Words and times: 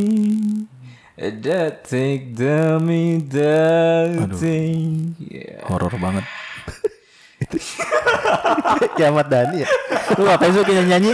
detik 1.16 2.36
demi 2.36 3.24
detik. 3.24 5.16
Yeah. 5.22 5.64
Horor 5.70 5.96
banget. 5.96 6.26
Kiamat 8.98 9.28
Dani 9.28 9.64
ya. 9.64 9.70
Lu 10.18 10.24
ngapain 10.28 10.52
sih 10.52 10.64
kayak 10.64 10.86
nyanyi? 10.88 11.14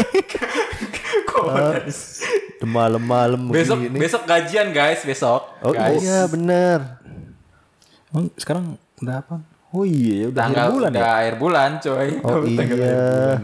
Malam-malam 2.62 3.50
Besok 3.50 3.82
begini. 3.82 3.98
besok 3.98 4.22
gajian 4.30 4.70
guys 4.70 5.02
besok. 5.02 5.50
Oh 5.66 5.74
guys. 5.74 5.98
iya 5.98 6.30
bener. 6.30 7.02
Emang 8.14 8.30
sekarang 8.38 8.78
udah 9.02 9.16
apa? 9.26 9.36
Oh 9.72 9.88
iya, 9.88 10.28
udah 10.28 10.42
akhir 10.44 10.56
Tanggal 10.56 10.68
bulan 10.76 10.92
udah 10.92 11.04
ya. 11.04 11.20
air 11.24 11.36
bulan 11.40 11.70
coy. 11.80 12.10
Oh 12.28 12.44
Tanggal 12.44 12.78
akhir 12.78 12.78
iya. 12.78 13.00
bulan. 13.00 13.42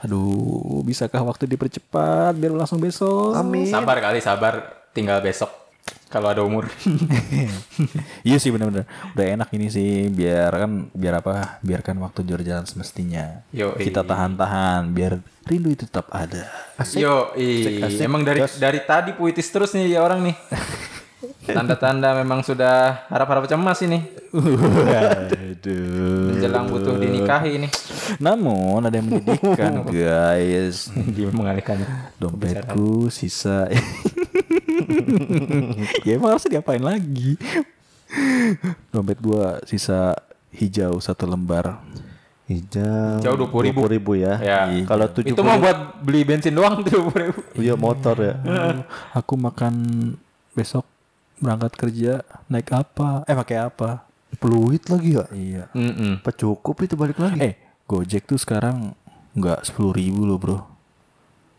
Aduh, 0.00 0.80
bisakah 0.86 1.22
waktu 1.26 1.44
dipercepat 1.44 2.32
biar 2.38 2.52
langsung 2.54 2.80
besok? 2.80 3.36
Amin. 3.36 3.68
Sabar 3.68 3.98
kali 4.00 4.22
sabar 4.22 4.86
tinggal 4.94 5.20
besok 5.20 5.50
kalau 6.10 6.26
ada 6.26 6.42
umur. 6.42 6.66
iya 8.26 8.36
sih 8.42 8.50
benar-benar. 8.50 8.86
Udah 9.14 9.26
enak 9.26 9.48
ini 9.54 9.70
sih 9.70 10.10
biar 10.10 10.50
kan 10.50 10.90
biar 10.90 11.22
apa? 11.22 11.62
Biarkan 11.62 12.02
waktu 12.02 12.26
berjalan 12.26 12.66
semestinya. 12.66 13.46
Yo, 13.54 13.78
Kita 13.78 14.02
tahan-tahan 14.02 14.90
biar 14.90 15.22
rindu 15.46 15.70
itu 15.70 15.86
tetap 15.86 16.10
ada. 16.10 16.50
Yo, 16.98 17.30
ih, 17.38 17.86
emang 18.02 18.26
dari 18.26 18.42
dari 18.58 18.80
tadi 18.82 19.14
puitis 19.14 19.46
terus 19.50 19.70
nih 19.74 19.98
ya 19.98 20.02
orang 20.02 20.26
nih. 20.26 20.36
Tanda-tanda 21.40 22.12
memang 22.20 22.44
sudah 22.44 23.08
harap-harap 23.08 23.48
cemas 23.48 23.80
ini. 23.80 24.04
Aduh. 24.30 26.36
Menjelang 26.36 26.68
butuh 26.68 27.00
dinikahi 27.00 27.56
ini. 27.56 27.68
Namun 28.20 28.84
ada 28.84 28.92
yang 28.92 29.08
menyedihkan 29.08 29.80
guys. 29.88 30.92
Dia 30.92 31.32
mengalihkannya. 31.32 32.12
Dompetku 32.20 33.08
sisa. 33.08 33.64
ya 36.06 36.20
emang 36.20 36.36
harus 36.36 36.44
diapain 36.44 36.84
lagi? 36.84 37.40
Dompet 38.92 39.18
gua 39.22 39.62
sisa 39.64 40.12
hijau 40.52 41.00
satu 41.00 41.24
lembar. 41.24 41.80
Hijau. 42.50 43.22
Hijau 43.22 43.34
20.000. 43.46 43.94
ribu 43.94 44.18
ya. 44.18 44.34
Ya. 44.42 44.66
Kalau 44.82 45.06
tujuh 45.06 45.38
Itu 45.38 45.42
mau 45.46 45.54
buat 45.62 46.02
beli 46.02 46.26
bensin 46.26 46.52
doang 46.52 46.82
tuh. 46.86 47.06
Iya 47.54 47.78
motor 47.78 48.18
ya. 48.18 48.34
Aku 49.14 49.38
makan 49.38 49.74
besok 50.50 50.82
berangkat 51.40 51.72
kerja 51.74 52.12
naik 52.46 52.68
apa? 52.70 53.24
Eh 53.24 53.34
pakai 53.34 53.56
apa? 53.58 54.04
Peluit 54.36 54.84
lagi 54.86 55.16
ya. 55.16 55.24
Iya. 55.28 55.64
Mm-mm. 55.72 56.20
Apa 56.20 56.30
cukup 56.30 56.76
itu 56.80 56.94
balik 56.94 57.18
lagi? 57.18 57.40
Eh, 57.42 57.54
Gojek 57.84 58.24
tuh 58.24 58.38
sekarang 58.38 58.94
nggak 59.32 59.64
sepuluh 59.64 59.90
ribu 59.90 60.22
loh 60.22 60.38
bro. 60.38 60.58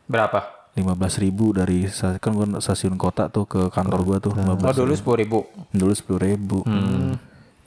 Berapa? 0.05 0.61
lima 0.71 0.95
belas 0.95 1.19
ribu 1.19 1.51
dari 1.51 1.83
kan 2.15 2.31
gua 2.31 2.47
stasiun 2.57 2.95
kota 2.95 3.27
tuh 3.27 3.43
ke 3.43 3.67
kantor 3.67 3.99
gua 4.07 4.17
tuh 4.23 4.31
lima 4.31 4.55
Oh 4.55 4.71
dulu 4.71 4.95
sepuluh 4.95 5.19
ribu. 5.19 5.39
dulu 5.67 5.91
sepuluh 5.91 6.23
ribu 6.23 6.63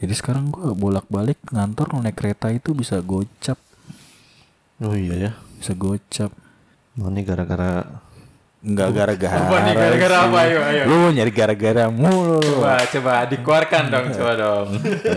jadi 0.01 0.15
sekarang 0.17 0.49
gua 0.49 0.73
bolak 0.73 1.05
balik 1.13 1.37
ngantor 1.53 2.01
naik 2.01 2.17
kereta 2.17 2.49
itu 2.49 2.73
bisa 2.73 2.97
gocap 3.05 3.61
Oh 4.81 4.97
iya 4.97 5.15
ya. 5.21 5.33
bisa 5.61 5.77
gocap 5.77 6.33
Nah, 6.97 7.13
ini 7.13 7.21
gara-gara 7.21 8.01
nggak 8.65 8.89
gara-gara 8.91 9.37
Apa 9.39 9.57
nih 9.61 9.75
gara-gara 9.75 10.17
apa? 10.25 10.39
Ayo, 10.41 10.59
ayo. 10.59 10.83
lu 10.87 11.13
nyari 11.13 11.29
gara-gara 11.31 11.85
mulu 11.87 12.41
Coba, 12.41 12.81
coba 12.89 13.13
dikeluarkan 13.29 13.83
dong, 13.87 14.07
coba 14.11 14.33
dong. 14.41 14.69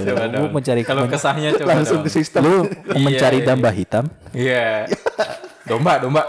coba 0.03 0.24
Lu 0.28 0.34
dong. 0.35 0.52
mencari 0.52 0.81
Kalau 0.84 1.08
kesahnya 1.08 1.56
coba 1.56 1.72
langsung 1.74 2.00
dong. 2.00 2.06
ke 2.06 2.12
sistem. 2.12 2.41
lu 2.44 2.68
Iya, 2.91 3.00
mencari 3.00 3.40
iya, 3.40 3.47
damba 3.47 3.69
hitam 3.72 4.06
Iya. 4.31 4.68
Domba, 5.68 5.96
domba. 5.97 6.24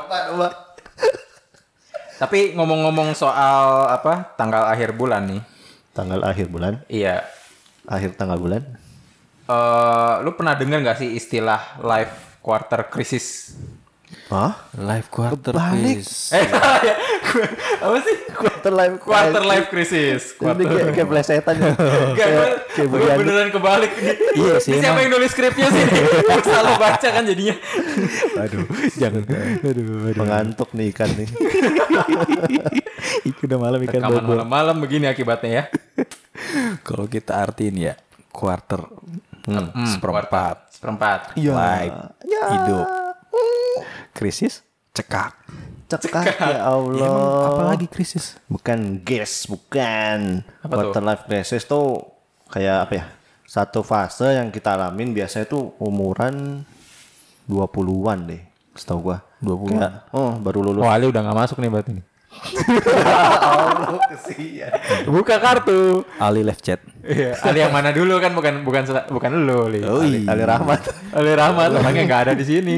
Tapi 2.19 2.51
ngomong-ngomong 2.53 3.15
soal 3.15 3.87
apa 3.89 4.35
tanggal 4.35 4.67
akhir 4.67 4.91
bulan 4.93 5.23
nih. 5.29 5.43
Tanggal 5.91 6.23
akhir 6.23 6.47
bulan, 6.47 6.83
Iya. 6.87 7.23
akhir 7.85 8.15
tanggal 8.15 8.35
bulan. 8.37 8.63
Eh, 9.45 10.15
lu 10.21 10.35
pernah 10.35 10.55
dengar 10.55 10.79
nggak 10.81 10.99
sih 10.99 11.15
istilah 11.15 11.79
life 11.81 12.39
quarter 12.39 12.87
crisis? 12.87 13.55
Hah? 14.29 14.53
life 14.77 15.09
quarter 15.09 15.51
Kebalik. 15.51 16.05
crisis. 16.05 16.33
Eh, 16.37 16.45
apa 17.79 17.97
sih? 18.01 18.17
Quarter 18.31 18.73
life 18.73 18.95
Quarter 18.99 19.43
life 19.43 19.67
crisis. 19.69 20.33
Ini 20.33 20.39
Quarter. 20.39 20.65
kayak, 20.65 20.95
kayak 20.95 21.09
plesetan 21.09 21.55
ya. 21.55 21.73
Gak, 22.19 22.29
gue, 22.29 22.47
kayak 22.71 22.89
gue 22.89 23.19
beneran 23.19 23.49
kebalik 23.51 23.93
nih. 23.95 24.15
Iya 24.39 24.55
sih, 24.59 24.71
Ini 24.71 24.81
siapa 24.83 24.99
yang 25.01 25.11
nulis 25.13 25.31
skripnya 25.31 25.69
sih? 25.69 25.85
Gue 26.23 26.41
salah 26.43 26.77
baca 26.77 27.09
kan 27.11 27.23
jadinya. 27.23 27.57
aduh 28.39 28.65
jangan 28.95 29.23
aduh 29.25 29.85
aduh 30.07 30.15
Mengantuk 30.15 30.69
nih 30.73 30.87
ikan 30.91 31.11
nih. 31.11 31.29
Iku 33.25 33.41
udah 33.45 33.59
malam 33.59 33.81
ikan 33.83 34.01
Rekaman 34.01 34.25
malam-malam 34.25 34.77
begini 34.79 35.07
akibatnya 35.07 35.51
ya. 35.51 35.65
kalau 36.81 37.05
kita 37.05 37.35
artiin 37.35 37.77
ya 37.77 37.95
quarter 38.31 38.85
Hmm, 39.43 39.73
seperempat 39.89 40.69
Seperempat. 40.71 41.33
life 41.35 41.97
Ya. 42.23 42.43
hidup 42.53 42.87
krisis 44.13 44.63
cekak 44.95 45.35
Cekak 45.89 46.37
Ya, 46.37 46.37
ya 46.37 46.57
emang 46.69 47.17
Allah. 47.17 47.49
apalagi 47.49 47.89
krisis 47.89 48.37
Bukan 48.45 49.01
gas, 49.09 49.49
bukan. 49.49 50.45
Apa 50.61 50.73
Quarter 50.93 51.01
life 51.01 51.25
crisis 51.25 51.65
tuh 51.65 52.05
kayak 52.53 52.77
apa 52.85 52.93
ya? 52.93 53.05
Satu 53.49 53.81
fase 53.81 54.37
yang 54.37 54.53
kita 54.53 54.77
alamin 54.77 55.17
biasanya 55.17 55.49
tuh 55.49 55.73
umuran 55.81 56.61
20-an 57.49 58.19
deh. 58.29 58.43
Setahu 58.77 59.01
gua. 59.01 59.25
20-an. 59.41 59.81
Kayak, 59.81 59.93
oh, 60.13 60.37
baru 60.37 60.61
lulus. 60.61 60.85
Oh 60.85 60.93
Ali 60.93 61.09
udah 61.09 61.25
gak 61.25 61.39
masuk 61.41 61.57
nih 61.57 61.73
berarti 61.73 61.91
nih. 61.97 62.05
Allah, 62.29 63.99
kesian. 64.15 64.71
Buka 65.09 65.41
kartu. 65.41 66.05
Ali 66.21 66.45
left 66.45 66.63
chat 66.63 66.81
Iya, 67.03 67.35
Ali 67.41 67.65
yang 67.65 67.73
mana 67.73 67.89
dulu 67.91 68.21
kan 68.21 68.37
bukan 68.37 68.63
bukan 68.63 68.83
bukan 69.09 69.31
lu, 69.49 69.67
Li. 69.73 69.81
oh 69.83 70.05
Ali, 70.05 70.29
Ali 70.29 70.45
Rahmat. 70.45 70.81
Ali 71.17 71.33
Rahmat 71.33 71.69
orangnya 71.73 72.05
nggak 72.05 72.23
ada 72.29 72.33
di 72.37 72.45
sini. 72.45 72.77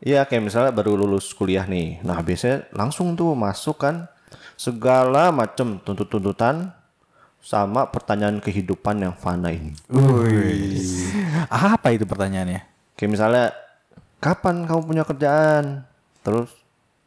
Iya 0.00 0.24
kayak 0.24 0.42
misalnya 0.42 0.72
baru 0.72 0.96
lulus 0.96 1.30
kuliah 1.30 1.68
nih. 1.68 2.00
Nah 2.02 2.18
biasanya 2.20 2.66
langsung 2.72 3.14
tuh 3.14 3.36
masuk 3.36 3.78
kan 3.78 4.08
segala 4.56 5.30
macam 5.30 5.78
tuntut-tuntutan 5.80 6.72
sama 7.40 7.88
pertanyaan 7.88 8.36
kehidupan 8.40 9.00
yang 9.00 9.14
fana 9.16 9.48
ini. 9.48 9.72
apa 11.48 11.88
itu 11.88 12.04
pertanyaannya 12.04 12.68
Kayak 12.92 13.10
misalnya 13.16 13.44
kapan 14.20 14.68
kamu 14.68 14.80
punya 14.84 15.04
kerjaan? 15.08 15.88
Terus 16.20 16.52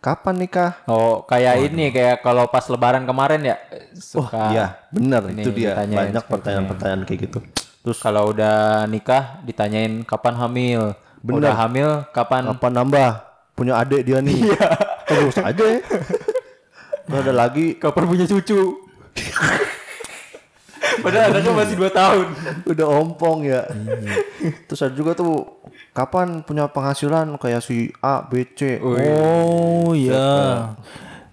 kapan 0.04 0.36
nikah? 0.36 0.84
Oh, 0.84 1.24
kayak 1.24 1.72
ini 1.72 1.88
kayak 1.96 2.20
kalau 2.20 2.44
pas 2.52 2.68
lebaran 2.68 3.08
kemarin 3.08 3.40
ya 3.40 3.56
suka 3.96 4.52
Iya 4.52 4.66
bener 4.92 5.32
Ini 5.32 5.42
itu 5.48 5.52
dia 5.56 5.80
banyak 5.80 6.26
pertanyaan-pertanyaan 6.28 7.08
kayak 7.08 7.20
gitu. 7.32 7.40
Terus 7.84 7.98
kalau 8.04 8.36
udah 8.36 8.84
nikah 8.92 9.40
ditanyain 9.48 10.04
kapan 10.04 10.36
hamil. 10.36 10.92
Udah 11.24 11.56
hamil 11.56 12.04
kapan 12.12 12.52
apa 12.52 12.68
nambah? 12.68 13.12
Punya 13.56 13.80
adik 13.80 14.04
dia 14.04 14.20
nih. 14.20 14.52
Terus 15.08 15.40
aja 15.40 15.64
ya. 15.64 15.80
Terus 17.08 17.18
ada 17.24 17.34
lagi 17.36 17.80
kapan 17.80 18.04
punya 18.04 18.28
cucu. 18.28 18.60
Padahal 21.02 21.34
anaknya 21.34 21.52
masih 21.56 21.76
2 21.80 21.90
tahun. 21.90 22.28
udah 22.70 22.88
ompong 23.02 23.48
ya. 23.48 23.66
Terus 24.68 24.80
ada 24.84 24.94
juga 24.94 25.18
tuh 25.18 25.64
kapan 25.94 26.42
punya 26.44 26.68
penghasilan 26.68 27.34
kayak 27.40 27.62
si 27.64 27.90
A, 28.02 28.26
B, 28.26 28.46
C. 28.58 28.82
oh 28.82 29.94
iya 29.94 30.74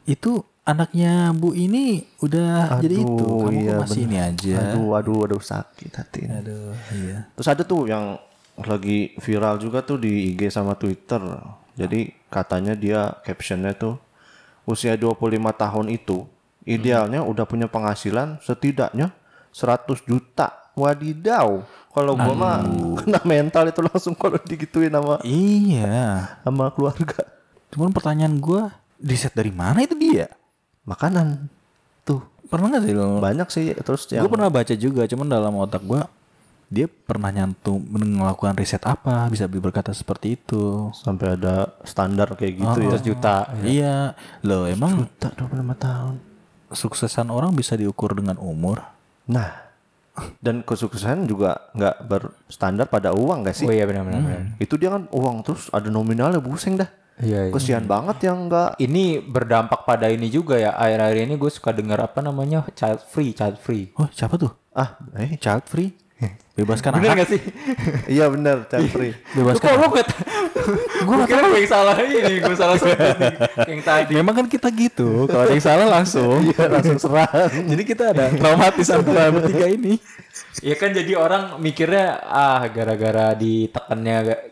itu 0.05 0.45
anaknya 0.69 1.33
bu 1.33 1.57
ini 1.57 2.05
udah 2.21 2.77
jadi 2.79 3.01
itu 3.01 3.09
Aduh, 3.25 3.41
kamu 3.49 3.61
iya, 3.65 3.75
kok 3.81 3.83
masih 3.89 4.03
ini 4.05 4.17
aja 4.21 4.55
Aduh, 4.61 4.89
aduh, 4.95 5.19
aduh 5.25 5.41
sakit 5.41 5.93
hati. 5.97 6.21
ini. 6.29 6.35
aduh 6.35 6.73
iya 6.93 7.19
Terus 7.35 7.49
ada 7.49 7.63
tuh 7.65 7.89
yang 7.89 8.21
lagi 8.61 9.17
viral 9.17 9.57
juga 9.57 9.81
tuh 9.81 9.97
di 9.97 10.37
IG 10.37 10.53
sama 10.53 10.77
Twitter. 10.77 11.23
Jadi 11.81 12.13
katanya 12.29 12.77
dia 12.77 13.17
captionnya 13.25 13.73
tuh 13.73 13.97
usia 14.69 14.93
25 15.01 15.17
tahun 15.57 15.87
itu 15.89 16.29
idealnya 16.69 17.25
udah 17.25 17.49
punya 17.49 17.73
penghasilan 17.73 18.37
setidaknya 18.45 19.17
100 19.53 19.87
juta. 20.07 20.49
Wadidaw. 20.75 21.67
Kalau 21.91 22.15
gua 22.15 22.35
mah 22.39 22.59
kena 23.03 23.21
mental 23.27 23.67
itu 23.67 23.83
langsung 23.83 24.15
kalau 24.15 24.39
digituin 24.39 24.95
sama 24.95 25.19
iya 25.27 26.39
sama 26.47 26.71
keluarga. 26.71 27.27
cuman 27.75 27.91
pertanyaan 27.91 28.39
gua 28.39 28.71
di 28.95 29.19
set 29.19 29.35
dari 29.35 29.51
mana 29.51 29.83
itu 29.83 29.99
dia 29.99 30.31
Makanan 30.87 31.51
tuh 32.07 32.23
pernah 32.47 32.71
nggak 32.71 32.83
sih 32.87 32.95
lo 32.95 33.19
banyak 33.19 33.49
sih 33.51 33.67
terus 33.83 34.07
yang 34.11 34.27
Gue 34.27 34.33
pernah 34.39 34.51
baca 34.51 34.75
juga, 34.75 35.07
cuman 35.07 35.27
dalam 35.31 35.55
otak 35.59 35.83
gue 35.87 36.03
dia 36.71 36.87
pernah 36.87 37.35
nyantum 37.35 37.83
melakukan 37.83 38.55
riset 38.55 38.87
apa 38.87 39.27
bisa 39.27 39.51
berkata 39.51 39.91
seperti 39.91 40.39
itu. 40.39 40.95
sampai 40.95 41.35
ada 41.35 41.75
standar 41.83 42.31
kayak 42.39 42.55
gitu 42.63 42.79
ya. 42.87 42.99
juta. 43.03 43.37
Iya, 43.67 44.15
loh 44.47 44.71
emang 44.71 45.11
Tak 45.19 45.35
25 45.35 45.75
tahun. 45.75 46.15
suksesan 46.71 47.27
orang 47.35 47.51
bisa 47.59 47.75
diukur 47.75 48.15
dengan 48.15 48.39
umur? 48.39 48.87
Nah, 49.31 49.71
dan 50.43 50.67
kesuksesan 50.67 51.25
juga 51.25 51.71
nggak 51.73 51.97
berstandar 52.11 52.91
pada 52.91 53.15
uang 53.15 53.47
gak 53.47 53.57
sih? 53.57 53.67
Oh 53.67 53.73
iya 53.73 53.87
benar-benar. 53.87 54.21
benar. 54.21 54.43
Itu 54.59 54.75
dia 54.77 54.91
kan 54.91 55.07
uang 55.15 55.47
terus 55.47 55.71
ada 55.71 55.87
nominalnya 55.89 56.43
buseng 56.43 56.77
dah. 56.77 56.91
Iya, 57.21 57.49
iya. 57.49 57.53
Kesian 57.53 57.85
banget 57.85 58.25
yang 58.25 58.49
nggak 58.49 58.81
Ini 58.81 59.21
berdampak 59.21 59.85
pada 59.85 60.09
ini 60.09 60.33
juga 60.33 60.57
ya. 60.57 60.73
Akhir-akhir 60.73 61.21
ini 61.29 61.35
gue 61.37 61.51
suka 61.53 61.71
dengar 61.71 62.01
apa 62.01 62.25
namanya 62.25 62.65
child 62.73 63.05
free, 63.05 63.37
child 63.37 63.61
free. 63.61 63.93
Oh 63.97 64.09
siapa 64.11 64.41
tuh? 64.41 64.53
ah 64.71 64.97
eh 65.19 65.35
Child 65.37 65.67
free? 65.67 65.91
Bebaskan 66.51 66.93
Bener 67.01 67.17
anak. 67.17 67.25
gak 67.25 67.29
sih? 67.33 67.41
iya 68.21 68.29
benar 68.29 68.69
child 68.69 68.93
free. 68.93 69.17
Bebaskan. 69.33 69.65
Kok 69.65 69.73
lo 69.81 69.87
gak 69.97 70.07
Gue 71.01 71.17
kira 71.25 71.41
gue 71.49 71.57
yang 71.57 71.71
salah 71.73 71.97
ini, 71.97 72.37
gue 72.37 72.53
salah 72.53 72.77
sebut 72.77 72.99
nih. 73.17 73.35
Yang 73.65 73.81
tadi. 73.81 74.13
Memang 74.13 74.35
kan 74.37 74.47
kita 74.47 74.69
gitu. 74.69 75.25
Kalau 75.25 75.49
ada 75.49 75.55
yang 75.57 75.65
salah 75.65 75.87
langsung. 75.89 76.37
Iya 76.51 76.69
langsung 76.69 76.99
serang. 77.01 77.49
Jadi 77.65 77.83
kita 77.83 78.13
ada 78.13 78.29
traumatis 78.29 78.89
antara 78.93 79.33
bertiga 79.33 79.67
ini. 79.67 79.97
Ya 80.61 80.77
kan 80.77 80.93
jadi 80.93 81.13
orang 81.17 81.57
mikirnya 81.57 82.21
ah 82.21 82.69
gara-gara 82.69 83.33
ditekannya 83.33 84.17
ga- 84.23 84.43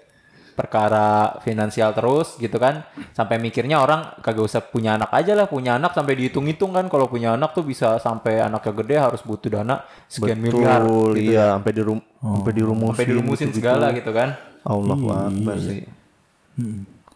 perkara 0.58 1.08
finansial 1.38 1.94
terus 1.94 2.34
gitu 2.34 2.58
kan 2.58 2.82
sampai 3.14 3.38
mikirnya 3.38 3.78
orang 3.78 4.18
kagak 4.18 4.42
usah 4.42 4.58
punya 4.60 4.98
anak 4.98 5.14
aja 5.14 5.32
lah 5.32 5.46
punya 5.46 5.78
anak 5.78 5.94
sampai 5.94 6.18
dihitung-hitung 6.18 6.74
kan 6.74 6.90
kalau 6.90 7.06
punya 7.06 7.32
anak 7.32 7.54
tuh 7.54 7.62
bisa 7.62 7.94
sampai 7.96 8.42
anaknya 8.42 8.72
gede 8.74 8.96
harus 8.98 9.22
butuh 9.22 9.46
dana 9.48 9.78
sekian 10.04 10.36
miliar 10.36 10.82
Betul, 10.82 11.14
gitu 11.14 11.30
iya 11.30 11.54
sampai 11.54 11.72
dirum 11.72 11.98
sampai 12.18 12.52
dirumusin. 12.52 12.90
sampai 12.90 13.06
dirumusin 13.06 13.48
segala 13.54 13.86
gitu 13.94 14.10
kan 14.10 14.34
Allah 14.66 14.98
Akbar 14.98 15.56
sih. 15.56 15.86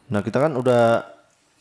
Nah, 0.09 0.21
kita 0.21 0.39
kan 0.39 0.53
udah 0.55 1.03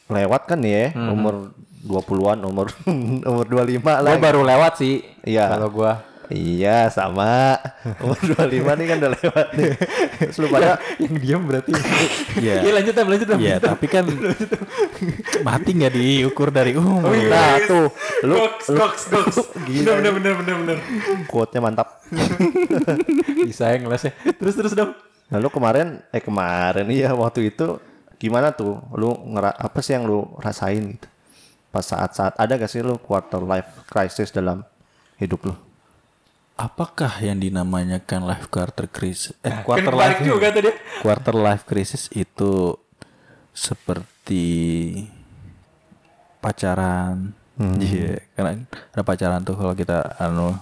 lewat 0.07 0.42
kan 0.45 0.60
ya, 0.62 0.94
umur 0.94 1.50
20-an, 1.81 2.38
umur 2.44 2.68
umur 3.31 3.45
25 3.48 3.81
lah. 3.81 4.06
gue 4.06 4.22
baru 4.22 4.45
lewat 4.45 4.74
sih 4.78 5.01
Iya. 5.24 5.50
kalau 5.50 5.74
gue 5.74 5.92
Iya, 6.31 6.88
sama. 6.88 7.60
Umur 8.00 8.16
25 8.16 8.80
nih 8.80 8.86
kan 8.88 8.98
udah 9.04 9.12
lewat 9.19 9.48
nih. 9.60 9.72
Terus 10.18 10.38
lu 10.39 10.48
pada 10.48 10.80
yang 10.98 11.16
diam 11.19 11.42
berarti 11.44 11.72
Iya. 12.39 12.63
Iya 12.63 12.72
lanjut 12.80 12.94
Tam, 12.95 13.07
lanjut. 13.12 13.28
Iya, 13.36 13.56
tapi 13.60 13.86
kan 13.92 14.07
mati 15.48 15.69
nggak 15.75 15.94
diukur 15.94 16.50
dari 16.56 16.72
umur. 16.80 17.12
Oh, 17.12 17.13
iya. 17.13 17.30
Nah, 17.30 17.56
tuh, 17.68 17.86
lu 18.24 18.36
goks 18.39 18.68
goks 18.72 19.04
goks 19.12 19.38
bener 19.68 20.00
bener 20.00 20.12
bener 20.16 20.33
bener 20.39 20.56
bener 20.63 20.78
quote-nya 21.28 21.60
mantap. 21.60 22.00
bisa 23.48 23.72
ya 23.72 23.80
ngelesnya 23.80 24.12
terus 24.36 24.54
terus 24.60 24.75
dong 24.75 24.92
Nah, 25.31 25.39
lu 25.39 25.48
kemarin 25.48 26.04
eh 26.12 26.19
kemarin 26.19 26.83
iya 26.92 27.16
waktu 27.16 27.56
itu 27.56 27.80
gimana 28.19 28.51
tuh? 28.51 28.83
Lu 29.00 29.16
ngera 29.31 29.56
apa 29.56 29.80
sih 29.80 29.95
yang 29.95 30.04
lu 30.04 30.28
rasain 30.44 30.83
gitu? 31.00 31.07
Pas 31.72 31.88
saat-saat 31.88 32.36
ada 32.36 32.60
gak 32.60 32.68
sih 32.68 32.83
lu 32.83 33.00
quarter 33.00 33.39
life 33.39 33.88
crisis 33.88 34.28
dalam 34.28 34.60
hidup 35.16 35.39
lu? 35.48 35.56
Apakah 36.61 37.09
yang 37.25 37.41
dinamakan 37.41 38.21
life 38.21 38.45
quarter 38.53 38.85
crisis? 38.85 39.33
Eh, 39.41 39.49
kan 39.49 39.65
quarter 39.65 39.97
life 39.97 40.21
juga 40.21 40.53
tadi 40.53 40.69
quarter 41.01 41.33
life 41.33 41.65
crisis 41.65 42.05
itu 42.13 42.77
seperti 43.49 44.45
pacaran. 46.37 47.33
Iya, 47.57 48.21
karena 48.37 48.61
ada 48.93 49.01
pacaran 49.01 49.41
tuh 49.41 49.57
kalau 49.57 49.73
kita 49.73 50.21
anu 50.21 50.53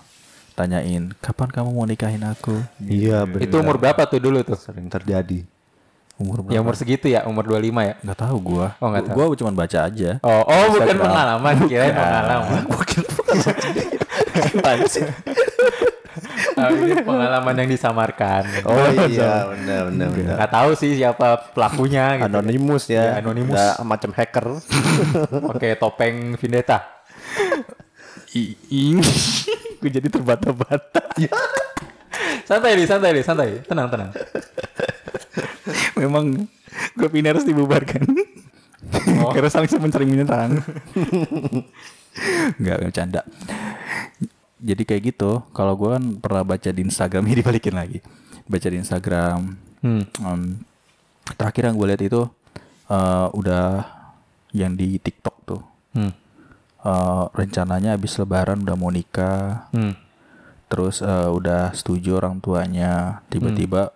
tanyain 0.56 1.12
kapan 1.20 1.52
kamu 1.52 1.70
mau 1.76 1.84
nikahin 1.84 2.24
aku? 2.24 2.64
Iya, 2.80 3.28
itu 3.36 3.60
umur 3.60 3.76
berapa 3.76 4.00
tuh 4.08 4.24
dulu 4.24 4.40
tuh 4.48 4.56
sering 4.56 4.88
terjadi. 4.88 5.44
Umur 6.16 6.48
ya 6.48 6.60
berapa? 6.60 6.64
umur 6.64 6.76
segitu 6.80 7.12
ya 7.12 7.28
umur 7.28 7.44
25 7.44 7.76
ya 7.80 7.94
Nggak 8.08 8.20
tahu 8.24 8.36
gua. 8.40 8.68
Oh, 8.80 8.88
nggak 8.92 9.04
tahu. 9.08 9.16
Gua 9.20 9.36
cuma 9.36 9.52
baca 9.52 9.80
aja. 9.88 10.10
oh 10.24 10.44
oh 10.48 10.66
bukan 10.80 10.96
pengalaman 10.96 11.56
kira 11.68 11.92
pengalaman 11.92 12.64
Apaan 14.40 14.88
sih? 14.88 15.04
Ini 16.68 17.02
pengalaman 17.08 17.56
yang 17.56 17.70
disamarkan 17.72 18.44
Oh 18.68 18.76
iya, 19.12 19.48
benar 19.48 19.82
benar 19.92 20.08
benar. 20.12 20.36
nggak 20.36 20.52
tahu 20.52 20.70
sih 20.76 21.00
siapa 21.00 21.54
pelakunya 21.56 22.20
gitu 22.20 22.28
Anonymous 22.28 22.84
ya. 22.92 23.16
Iya, 23.16 23.24
anonymous. 23.24 23.56
Udah 23.56 23.72
macam 23.88 24.12
hacker. 24.12 24.46
pakai 25.56 25.80
topeng 25.80 26.36
Vendetta 26.36 27.00
Ing. 28.70 29.02
Gue 29.80 29.90
jadi 29.90 30.12
terbata-bata. 30.12 31.08
santai 32.44 32.76
nih 32.76 32.88
santai 32.90 33.10
nih 33.14 33.24
santai 33.24 33.50
tenang 33.62 33.88
tenang 33.94 34.10
Memang 35.96 36.50
grup 36.98 37.14
ini 37.14 37.28
harus 37.30 37.46
dibubarkan. 37.46 38.04
Karena 39.36 39.50
saling 39.52 39.70
mencari 39.78 40.06
menyerang. 40.08 40.58
Enggak, 42.58 42.78
bercanda. 42.82 43.22
Jadi 44.60 44.84
kayak 44.84 45.04
gitu. 45.16 45.44
Kalau 45.56 45.74
gue 45.80 45.90
kan 45.96 46.04
pernah 46.20 46.44
baca 46.44 46.70
di 46.70 46.82
Instagram, 46.84 47.24
ini 47.28 47.36
dibalikin 47.40 47.76
lagi. 47.76 48.00
Baca 48.50 48.68
di 48.68 48.78
Instagram. 48.78 49.40
hmm. 49.84 50.04
Em, 50.26 50.42
terakhir 51.38 51.70
yang 51.70 51.76
gue 51.78 51.88
lihat 51.94 52.04
itu 52.04 52.22
eh, 52.90 53.28
udah 53.32 53.66
yang 54.52 54.74
di 54.76 55.00
TikTok 55.00 55.36
tuh. 55.46 55.62
Hmm. 55.96 56.14
Eh, 56.80 57.24
rencananya 57.36 57.96
habis 57.96 58.16
Lebaran 58.20 58.64
udah 58.64 58.76
mau 58.76 58.92
nikah. 58.92 59.70
Hmm. 59.72 59.96
Terus 60.70 61.02
eh, 61.02 61.30
udah 61.30 61.72
setuju 61.74 62.20
orang 62.20 62.42
tuanya. 62.42 63.24
Tiba-tiba 63.32 63.94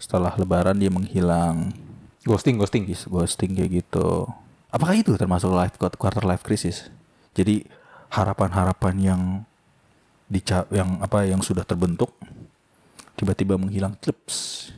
setelah 0.00 0.34
Lebaran 0.34 0.76
dia 0.76 0.90
menghilang. 0.90 1.72
ghosting 2.22 2.54
ghosting 2.54 2.86
ghosting 2.86 3.50
kayak 3.58 3.82
gitu. 3.82 4.30
Apakah 4.70 4.94
itu 4.94 5.18
termasuk 5.18 5.50
life 5.50 5.74
quarter 5.98 6.22
life 6.22 6.46
crisis? 6.46 6.86
Jadi 7.34 7.66
harapan-harapan 8.14 8.94
yang 9.02 9.22
dica 10.32 10.64
yang 10.72 10.96
apa 10.98 11.28
yang 11.28 11.44
sudah 11.44 11.60
terbentuk 11.60 12.08
tiba-tiba 13.12 13.54
menghilang 13.54 13.92
clips. 13.94 14.68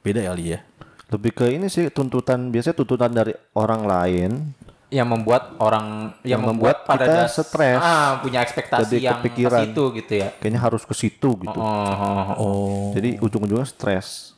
Beda 0.00 0.22
ya 0.22 0.30
Ali 0.30 0.54
ya. 0.54 0.62
Lebih 1.10 1.34
ke 1.34 1.50
ini 1.50 1.66
sih 1.66 1.90
tuntutan 1.90 2.48
biasanya 2.48 2.76
tuntutan 2.76 3.10
dari 3.10 3.34
orang 3.52 3.82
lain 3.82 4.54
yang 4.90 5.06
membuat 5.06 5.54
orang 5.58 6.14
yang, 6.22 6.38
Yang 6.38 6.42
membuat, 6.46 6.76
membuat 6.82 6.88
pada 6.88 7.04
kita 7.04 7.22
das- 7.26 7.38
stres. 7.40 7.78
ah 7.78 8.18
punya 8.18 8.38
ekspektasi 8.40 8.82
Jadi 8.88 8.96
yang 9.00 9.18
kepikiran. 9.18 9.50
ke 9.52 9.62
situ 9.64 9.82
gitu 9.94 10.12
ya 10.16 10.28
kayaknya 10.34 10.60
harus 10.60 10.82
ke 10.82 10.94
situ 10.94 11.30
gitu. 11.36 11.58
oh, 11.58 11.62
oh, 11.62 11.94
oh. 12.02 12.34
Oh, 12.34 12.82
Jadi 12.94 13.18
ujung-ujungnya 13.18 13.66
stres. 13.66 14.34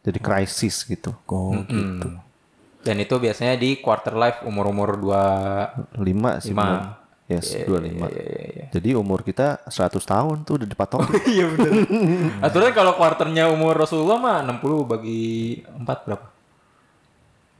Jadi 0.00 0.16
krisis 0.18 0.82
gitu. 0.82 1.12
oh 1.26 1.52
gitu. 1.62 2.08
dan 2.82 2.96
itu 2.98 3.14
biasanya 3.14 3.54
di 3.54 3.78
quarter 3.78 4.12
life 4.12 4.42
umur 4.42 4.66
umur 4.66 4.96
dua 4.96 5.22
5 5.94 6.42
sih. 6.42 6.50
Lima. 6.50 6.98
Yes, 7.38 7.64
25. 7.64 8.12
iya, 8.12 8.66
Jadi 8.68 8.90
umur 8.92 9.22
kita 9.22 9.62
100 9.64 9.96
tahun 10.02 10.36
tuh 10.42 10.60
udah 10.60 10.68
dipatok. 10.68 11.00
iya 11.32 11.46
benar 11.46 11.72
aturan 12.46 12.72
kalau 12.72 12.92
quarternya 12.92 13.48
umur 13.48 13.78
Rasulullah 13.78 14.18
mah 14.18 14.38
60 14.44 14.84
bagi 14.84 15.22
4 15.64 15.86
berapa 15.86 16.26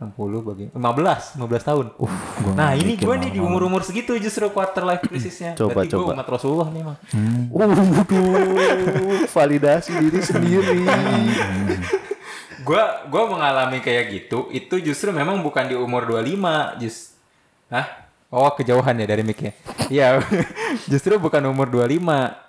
60 0.02 0.19
bagi 0.43 0.64
15 0.75 1.38
15 1.38 1.38
tahun 1.62 1.87
nah 2.59 2.75
ini 2.75 2.99
gue 2.99 3.14
nih 3.23 3.31
di 3.31 3.41
umur 3.41 3.71
umur 3.71 3.87
segitu 3.87 4.19
justru 4.19 4.50
quarter 4.50 4.83
life 4.83 5.07
crisisnya 5.07 5.55
Coba, 5.61 5.87
Berarti 5.87 5.95
gue 5.95 6.02
coba. 6.02 6.14
umat 6.19 6.26
Rasulullah 6.26 6.69
nih 6.75 6.83
mah 6.83 6.97
Waduh, 7.55 9.31
validasi 9.31 9.91
diri 9.95 10.21
sendiri. 10.21 10.83
Gua 12.62 13.02
gua 13.11 13.26
mengalami 13.26 13.83
kayak 13.83 14.07
gitu 14.07 14.47
itu 14.50 14.79
justru 14.79 15.11
memang 15.11 15.43
bukan 15.43 15.67
di 15.67 15.75
umur 15.75 16.07
25 16.07 16.79
just 16.79 17.19
Hah? 17.67 18.02
Oh 18.33 18.49
kejauhan 18.51 18.97
ya 18.97 19.05
dari 19.05 19.21
mic-nya 19.21 19.53
Iya. 19.87 20.25
Justru 20.91 21.21
bukan 21.21 21.45
umur 21.45 21.69
25 21.69 22.01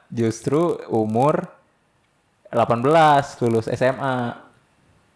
justru 0.07 0.59
umur 0.87 1.49
18 2.47 2.85
lulus 3.41 3.65
SMA 3.67 4.39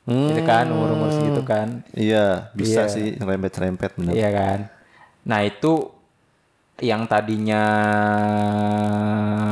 gitu 0.03 0.41
kan 0.41 0.65
umur 0.67 0.89
umur 0.91 1.09
segitu 1.11 1.41
kan? 1.43 1.83
Iya, 1.91 2.49
bisa 2.51 2.83
Iya. 2.83 2.91
sih 2.91 3.07
rempet-rempet 3.15 3.93
bener. 3.93 4.13
iya 4.13 4.29
kan? 4.29 4.59
Nah 5.21 5.43
itu 5.43 5.91
yang 6.79 7.05
tadinya 7.05 7.61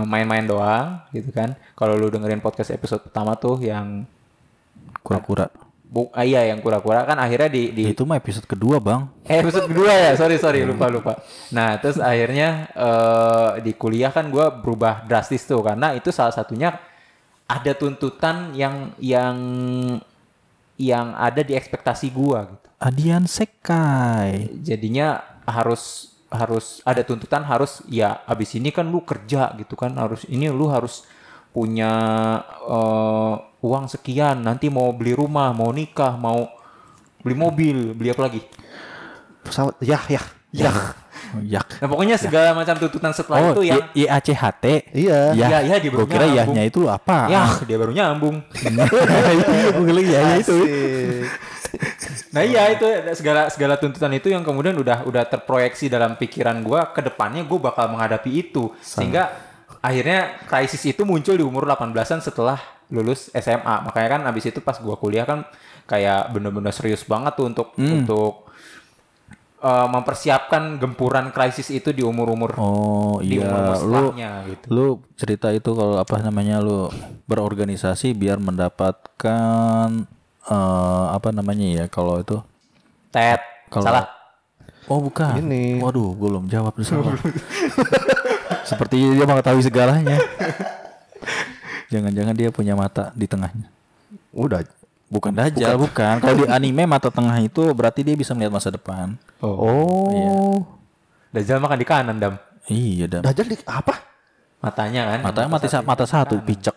main-main 0.04 0.46
doang 0.46 1.04
gitu 1.12 1.30
kan? 1.30 1.54
Kalau 1.74 1.94
lu 1.94 2.08
dengerin 2.08 2.40
podcast 2.40 2.72
episode 2.72 3.04
pertama 3.04 3.36
tuh 3.36 3.60
yang 3.60 4.04
Kura-kura. 5.00 5.46
Bu, 5.96 6.12
ah, 6.12 6.28
iya 6.28 6.44
yang 6.52 6.60
kura-kura 6.60 7.08
kan 7.08 7.16
akhirnya 7.16 7.48
di, 7.48 7.72
di 7.72 7.96
Itu 7.96 8.04
mah 8.04 8.20
episode 8.20 8.44
kedua, 8.44 8.84
Bang. 8.84 9.08
eh 9.24 9.40
episode 9.40 9.72
kedua 9.72 9.96
ya 9.96 10.12
sorry 10.20 10.36
sorry 10.36 10.68
lupa 10.68 10.92
lupa 10.92 11.16
nah 11.56 11.80
terus 11.80 12.04
akhirnya 12.04 12.68
eh 12.76 13.64
di 13.64 13.72
kuliah 13.80 14.12
kan 14.12 14.28
gue 14.28 14.44
berubah 14.60 15.08
drastis 15.08 15.48
tuh 15.48 15.64
karena 15.64 15.96
itu 15.96 16.12
salah 16.12 16.36
satunya 16.36 16.76
ada 17.48 17.72
tuntutan 17.80 18.52
yang 18.52 18.92
yang 19.00 19.38
yang 20.76 21.16
ada 21.16 21.40
di 21.40 21.56
ekspektasi 21.56 22.12
gue 22.12 22.40
gitu 22.52 22.68
Adian 22.84 23.24
Sekai. 23.24 24.52
jadinya 24.60 25.24
harus 25.48 26.12
harus 26.28 26.84
ada 26.84 27.00
tuntutan 27.08 27.48
harus 27.48 27.80
ya 27.88 28.20
abis 28.28 28.60
ini 28.60 28.74
kan 28.76 28.84
lu 28.84 29.00
kerja 29.08 29.56
gitu 29.56 29.80
kan 29.80 29.96
harus 29.96 30.28
ini 30.28 30.52
lu 30.52 30.68
harus 30.68 31.08
punya 31.56 31.92
eh, 32.62 33.34
uang 33.64 33.88
sekian 33.88 34.44
nanti 34.44 34.68
mau 34.68 34.92
beli 34.92 35.16
rumah 35.16 35.50
mau 35.50 35.72
nikah 35.72 36.14
mau 36.14 36.52
beli 37.18 37.34
mobil 37.34 37.78
beli 37.96 38.12
apa 38.12 38.28
lagi 38.28 38.44
Pesawat, 39.42 39.78
ya, 39.80 40.02
ya, 40.10 40.22
ya. 40.52 40.74
Yak. 41.38 41.84
Nah 41.84 41.88
pokoknya 41.88 42.16
segala 42.16 42.56
macam 42.56 42.74
tuntutan 42.76 43.12
setelah 43.12 43.38
Oh, 43.44 43.52
itu 43.54 43.68
yang 43.68 43.82
I- 43.94 44.08
IACHT. 44.08 44.66
Iya. 44.90 45.20
Ya, 45.36 45.48
Iya, 45.52 45.60
iya, 45.62 45.76
dia 45.78 45.92
baru 45.92 46.02
Gue 46.02 46.10
kira 46.10 46.26
nyambung. 46.26 46.38
yahnya 46.56 46.64
itu 46.64 46.82
apa? 46.88 47.18
ya 47.28 47.44
dia 47.62 47.78
baru 47.78 47.92
nyambung. 47.92 48.36
Iya, 48.56 49.68
gue 49.70 49.86
kira 49.86 50.02
ya 50.02 50.22
itu. 50.40 50.56
Nah 52.32 52.42
iya 52.42 52.72
itu 52.72 52.86
segala 53.14 53.52
segala 53.52 53.76
tuntutan 53.76 54.12
itu 54.12 54.32
yang 54.32 54.42
kemudian 54.42 54.74
udah 54.74 55.04
udah 55.04 55.24
terproyeksi 55.28 55.88
dalam 55.88 56.16
pikiran 56.16 56.60
gua 56.62 56.90
ke 56.90 57.04
depannya 57.04 57.44
gue 57.44 57.60
bakal 57.60 57.92
menghadapi 57.92 58.32
itu 58.32 58.72
sehingga 58.80 59.28
akhirnya 59.86 60.42
krisis 60.50 60.82
itu 60.84 61.06
muncul 61.06 61.38
di 61.38 61.46
umur 61.46 61.70
18-an 61.70 62.20
setelah 62.20 62.58
lulus 62.90 63.30
SMA 63.32 63.86
makanya 63.86 64.10
kan 64.12 64.22
abis 64.26 64.50
itu 64.50 64.60
pas 64.60 64.78
gua 64.78 64.98
kuliah 64.98 65.26
kan 65.26 65.46
kayak 65.86 66.30
bener-bener 66.30 66.70
serius 66.70 67.06
banget 67.06 67.34
tuh 67.34 67.46
untuk 67.46 67.68
untuk 67.78 68.50
eh, 69.60 69.88
mempersiapkan 69.88 70.78
gempuran 70.78 71.30
krisis 71.30 71.70
itu 71.70 71.90
di 71.90 72.02
umur-umur 72.02 72.58
Oh 72.58 73.18
di 73.22 73.38
iya, 73.38 73.46
umur 73.46 73.62
lu 73.82 74.04
gitu. 74.46 74.66
lu 74.70 74.86
cerita 75.14 75.50
itu 75.50 75.70
kalau 75.72 75.98
apa 75.98 76.18
namanya 76.20 76.58
lu 76.58 76.90
berorganisasi 77.26 78.14
biar 78.14 78.38
mendapatkan 78.38 79.88
eh, 80.46 81.06
apa 81.10 81.30
namanya 81.30 81.66
ya 81.66 81.86
kalau 81.86 82.18
itu 82.18 82.38
Tet, 83.10 83.40
Kalau- 83.72 83.86
salah. 83.88 84.06
Oh 84.86 85.02
bukan. 85.02 85.42
Ini. 85.42 85.82
Waduh, 85.82 86.14
gue 86.14 86.30
belum 86.30 86.46
jawab 86.46 86.76
salah. 86.84 87.16
Seperti 88.66 88.98
dia 89.14 89.26
mengetahui 89.26 89.62
segalanya. 89.62 90.18
Jangan-jangan 91.88 92.34
dia 92.34 92.50
punya 92.50 92.74
mata 92.74 93.14
di 93.14 93.26
tengahnya. 93.26 93.70
Udah. 94.34 94.66
Bukan 95.06 95.32
dajjal, 95.32 95.78
bukan. 95.78 96.18
Kalau 96.18 96.36
di 96.36 96.46
anime 96.50 96.90
mata 96.90 97.14
tengah 97.14 97.38
itu 97.38 97.62
berarti 97.72 98.02
dia 98.02 98.18
bisa 98.18 98.34
melihat 98.34 98.58
masa 98.58 98.74
depan. 98.74 99.14
Oh. 99.40 100.66
Dajjal 101.30 101.62
makan 101.62 101.78
di 101.78 101.88
kanan 101.88 102.18
dam 102.18 102.34
Iya, 102.66 103.06
dan 103.06 103.22
Dajjal 103.22 103.46
di 103.46 103.58
apa? 103.68 104.02
matanya 104.58 105.14
kan. 105.14 105.20
matanya 105.22 105.50
mati 105.52 105.68
sa- 105.70 105.86
mata 105.86 106.10
satu 106.10 106.42
picek. 106.42 106.74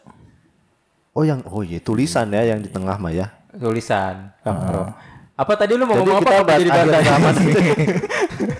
Oh 1.17 1.25
yang 1.25 1.41
oh 1.49 1.65
iya 1.65 1.81
tulisan 1.81 2.29
ya 2.29 2.45
yang 2.45 2.61
di 2.61 2.69
tengah 2.69 3.01
mah 3.01 3.09
ya. 3.09 3.33
tulisan. 3.57 4.29
Bro. 4.45 4.93
Apa 5.33 5.53
tadi 5.57 5.73
lu 5.73 5.89
mau 5.89 5.97
Jadi 5.97 6.05
ngomong 6.05 6.21
kita 6.21 6.35
apa? 6.37 6.53
Jadi 6.61 6.69
zaman. 7.01 7.35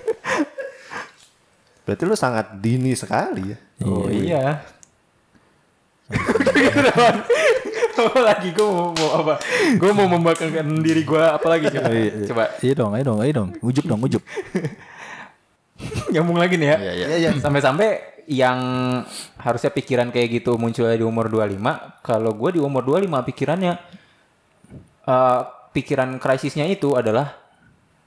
Berarti 1.89 2.05
lu 2.05 2.13
sangat 2.13 2.53
dini 2.61 2.93
sekali 2.93 3.49
ya. 3.49 3.57
Oh 3.81 4.05
iya. 4.13 4.61
apa 7.99 8.19
lagi 8.21 8.53
gue 8.53 8.61
mau, 8.61 8.93
mau 8.93 9.09
apa? 9.25 9.41
Gue 9.73 9.89
mau 9.97 10.05
membanggakan 10.05 10.85
diri 10.85 11.01
gue 11.01 11.17
apa 11.17 11.49
lagi 11.49 11.65
coba? 11.73 11.89
coba 12.29 12.43
Iya 12.61 12.73
dong, 12.77 12.93
ayo 12.93 13.03
dong, 13.09 13.19
ayo 13.25 13.31
dong. 13.33 13.49
Ujup 13.65 13.89
dong, 13.89 14.05
ujup. 14.05 14.21
nyambung 16.13 16.37
lagi 16.37 16.61
nih 16.61 16.77
ya. 16.77 16.77
Iya, 16.77 16.93
Iya 16.93 17.07
iya. 17.17 17.29
Sampai-sampai 17.41 18.21
yang 18.29 18.59
harusnya 19.41 19.73
pikiran 19.73 20.13
kayak 20.13 20.45
gitu 20.45 20.61
munculnya 20.61 20.93
di 20.93 21.01
umur 21.01 21.25
25, 21.25 22.05
kalau 22.05 22.37
gue 22.37 22.49
di 22.53 22.61
umur 22.61 22.85
25 22.85 23.09
pikirannya 23.33 23.73
eh, 25.09 25.41
pikiran 25.73 26.21
krisisnya 26.21 26.69
itu 26.69 26.93
adalah 26.93 27.48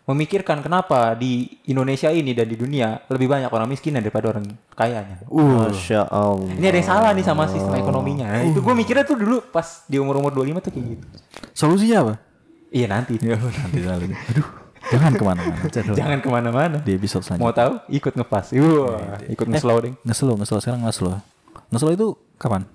memikirkan 0.02 0.58
kenapa 0.58 1.14
di 1.14 1.46
Indonesia 1.70 2.10
ini 2.10 2.34
dan 2.34 2.50
di 2.50 2.58
dunia 2.58 3.06
lebih 3.06 3.30
banyak 3.30 3.46
orang 3.46 3.70
miskin 3.70 3.94
daripada 3.94 4.34
orang 4.34 4.42
kayanya. 4.74 5.22
Masya 5.30 6.10
Allah. 6.10 6.58
Ini 6.58 6.66
ada 6.66 6.78
yang 6.82 6.88
salah 6.90 7.10
nih 7.14 7.22
sama 7.22 7.46
sistem 7.46 7.78
ekonominya. 7.78 8.26
Nah, 8.26 8.42
itu 8.42 8.58
gue 8.58 8.74
mikirnya 8.74 9.06
tuh 9.06 9.14
dulu 9.14 9.38
pas 9.54 9.86
di 9.86 10.02
umur-umur 10.02 10.34
25 10.34 10.58
tuh 10.58 10.70
kayak 10.74 10.86
gitu. 10.98 11.04
Solusinya 11.54 11.96
apa? 12.02 12.14
Iya 12.74 12.86
nanti. 12.90 13.14
Nanti 13.22 13.78
nanti. 13.78 14.10
Aduh, 14.10 14.48
jangan 14.90 15.12
ke 15.14 15.22
mana-mana. 15.22 15.62
Jangan 15.98 16.18
ke 16.18 16.28
mana-mana. 16.32 16.76
Di 16.82 16.92
episode 16.98 17.22
Mau 17.22 17.26
selanjutnya. 17.38 17.54
tahu? 17.62 17.72
Ikut 17.94 18.12
ngepas. 18.18 18.44
Wah, 18.58 19.18
ikut 19.30 19.46
nge-slow 19.46 19.78
ding. 19.86 19.94
Ngeslow, 20.02 20.34
ngeslow 20.34 20.58
sekarang 20.58 20.82
ngeslow. 20.82 21.14
Ngeslow 21.70 21.92
itu 21.94 22.06
kapan? 22.42 22.66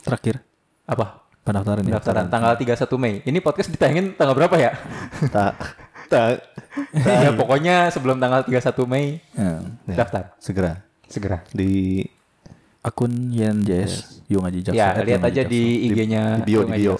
Terakhir 0.00 0.40
Apa? 0.88 1.26
pendaftaran 1.46 1.82
ya? 1.86 1.94
Pendaftaran 1.94 2.26
tanggal 2.26 2.52
31 2.58 2.90
Mei. 2.98 3.14
Ini 3.22 3.38
podcast 3.38 3.70
ditayangin 3.70 4.18
tanggal 4.18 4.34
berapa 4.34 4.56
ya? 4.58 4.72
Tak 5.36 5.85
tak 6.06 6.42
ya 6.94 7.30
pokoknya 7.32 7.88
sebelum 7.88 8.16
tanggal 8.16 8.42
31 8.42 8.62
Mei 8.86 9.18
Ya. 9.32 9.60
Ya, 9.84 9.96
daftar. 9.96 10.34
segera 10.38 10.82
Segera. 11.06 11.42
di 11.50 12.02
Akun 12.80 13.10
Yen 13.30 13.62
JS, 13.62 14.22
Yung 14.26 14.42
Aji 14.42 14.62
Jaksa. 14.62 14.74
Ya, 14.74 14.86
at 14.92 15.02
lihat 15.02 15.18
aja 15.20 15.42
Jaksa. 15.42 15.50
di 15.50 15.62
IG-nya. 15.86 16.38
di 16.38 16.42
bio, 16.46 16.62
di 16.62 16.72
bio. 16.76 16.94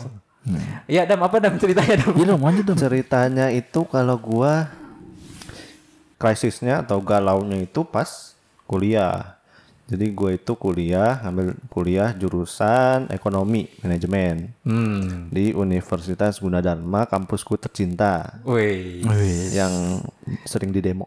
Iya, 0.86 1.06
Dam, 1.06 1.22
apa 1.22 1.38
Dam 1.38 1.54
ceritanya 1.56 1.94
Dam? 1.96 2.10
Iya 2.12 2.26
dong, 2.28 2.42
lanjut 2.42 2.64
dong. 2.64 2.74
ceritanya 2.76 3.46
itu 3.50 3.80
kalau 3.84 4.14
gua 4.16 4.66
krisisnya 6.16 6.82
atau 6.82 6.98
galaunya 6.98 7.60
itu 7.60 7.82
pas 7.82 8.34
kuliah. 8.64 9.35
Jadi 9.86 10.10
gue 10.10 10.34
itu 10.34 10.52
kuliah, 10.58 11.22
ambil 11.22 11.54
kuliah 11.70 12.10
jurusan 12.10 13.06
ekonomi 13.06 13.70
manajemen 13.80 14.50
Hmm. 14.66 15.30
di 15.30 15.54
Universitas 15.54 16.42
Gunadarma, 16.42 17.06
kampusku 17.06 17.54
tercinta 17.54 18.42
Wih. 18.42 19.06
yang 19.52 20.02
sering 20.42 20.74
di 20.74 20.82
demo. 20.82 21.06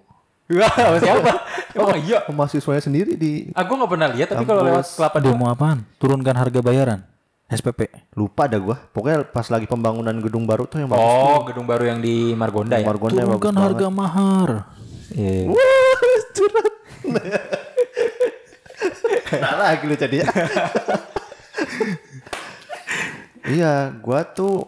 Wah, 0.50 0.96
siapa? 0.96 1.44
Oh 1.76 1.92
iya. 1.94 2.24
Mahasiswanya 2.26 2.80
sendiri 2.80 3.14
di 3.14 3.52
Aku 3.52 3.76
nggak 3.76 3.92
pernah 3.92 4.08
lihat, 4.10 4.32
tapi 4.32 4.48
kalau 4.48 4.64
lewat 4.64 4.88
kelapa. 4.96 5.18
Demo 5.20 5.46
apaan? 5.46 5.84
Turunkan 6.00 6.34
harga 6.34 6.60
bayaran. 6.64 7.00
SPP. 7.50 7.90
lupa 8.16 8.46
dah 8.46 8.58
gua. 8.58 8.78
Pokoknya 8.90 9.26
pas 9.26 9.44
lagi 9.50 9.66
pembangunan 9.66 10.14
gedung 10.18 10.46
baru 10.46 10.64
tuh 10.66 10.80
yang 10.80 10.90
bagus. 10.90 11.04
Oh, 11.04 11.44
gedung 11.44 11.66
baru 11.66 11.84
yang 11.84 12.00
di 12.00 12.32
Margonda 12.32 12.78
ya? 12.78 12.86
Margonda 12.86 13.18
yang 13.18 13.30
bagus 13.30 13.44
Turunkan 13.44 13.58
harga 13.60 13.88
mahar. 13.92 14.50
Iya. 15.12 15.50
Wah, 15.52 16.00
curhat. 16.38 16.74
Nah 19.36 19.54
lagi 19.58 19.84
lu 19.86 19.94
jadi 19.94 20.22
ya. 20.22 20.28
iya, 23.48 23.94
gua 24.00 24.24
tuh 24.24 24.68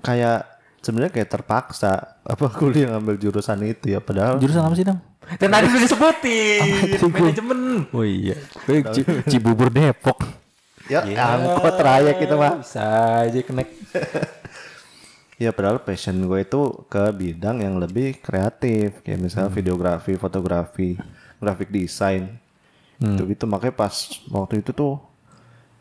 kayak 0.00 0.46
sebenarnya 0.82 1.12
kayak 1.14 1.30
terpaksa 1.30 2.18
apa 2.22 2.46
kuliah 2.50 2.94
ngambil 2.94 3.16
jurusan 3.18 3.62
itu 3.62 3.94
ya 3.94 4.00
padahal 4.02 4.38
Jurusan 4.38 4.62
apa 4.62 4.74
sih, 4.74 4.86
Dam? 4.86 4.98
Dan 5.38 5.48
tadi 5.48 5.64
udah 5.70 5.82
disebutin. 5.86 6.62
Manajemen. 7.08 7.60
Oh 7.94 8.02
iya. 8.02 8.36
Ci- 8.90 9.06
Cibubur 9.30 9.70
Depok. 9.70 10.18
ya 10.90 11.06
angkot 11.16 11.78
trayek 11.78 12.26
itu 12.26 12.34
mah. 12.34 12.58
Bisa 12.58 12.84
aja 13.22 13.38
connect. 13.40 13.70
Ya 15.38 15.50
padahal 15.50 15.82
passion 15.82 16.22
gue 16.22 16.42
itu 16.42 16.60
ke 16.86 17.02
bidang 17.14 17.62
yang 17.62 17.78
lebih 17.78 18.18
kreatif 18.18 19.02
kayak 19.02 19.18
misalnya 19.18 19.50
videografi, 19.50 20.14
fotografi, 20.14 20.98
graphic 21.38 21.70
design. 21.70 22.41
Itu 23.02 23.22
gitu. 23.26 23.44
Makanya 23.44 23.74
pas 23.74 23.94
waktu 24.28 24.54
itu 24.58 24.70
tuh 24.70 25.02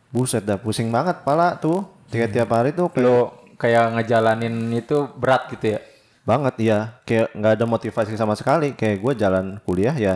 buset 0.10 0.42
dah 0.42 0.58
pusing 0.58 0.90
banget 0.90 1.22
pala 1.22 1.56
tuh. 1.56 1.86
Tiap-tiap 2.10 2.50
hari 2.50 2.74
tuh 2.74 2.90
kayak 2.90 3.06
Lo 3.06 3.18
kayak 3.56 3.86
ngejalanin 3.96 4.52
itu 4.74 5.08
berat 5.16 5.48
gitu 5.50 5.78
ya? 5.78 5.82
banget 6.22 6.54
iya. 6.60 6.80
Kayak 7.02 7.34
nggak 7.34 7.54
ada 7.56 7.66
motivasi 7.66 8.14
sama 8.14 8.34
sekali. 8.34 8.74
Kayak 8.74 8.98
gue 9.00 9.14
jalan 9.18 9.46
kuliah 9.62 9.94
ya 9.94 10.16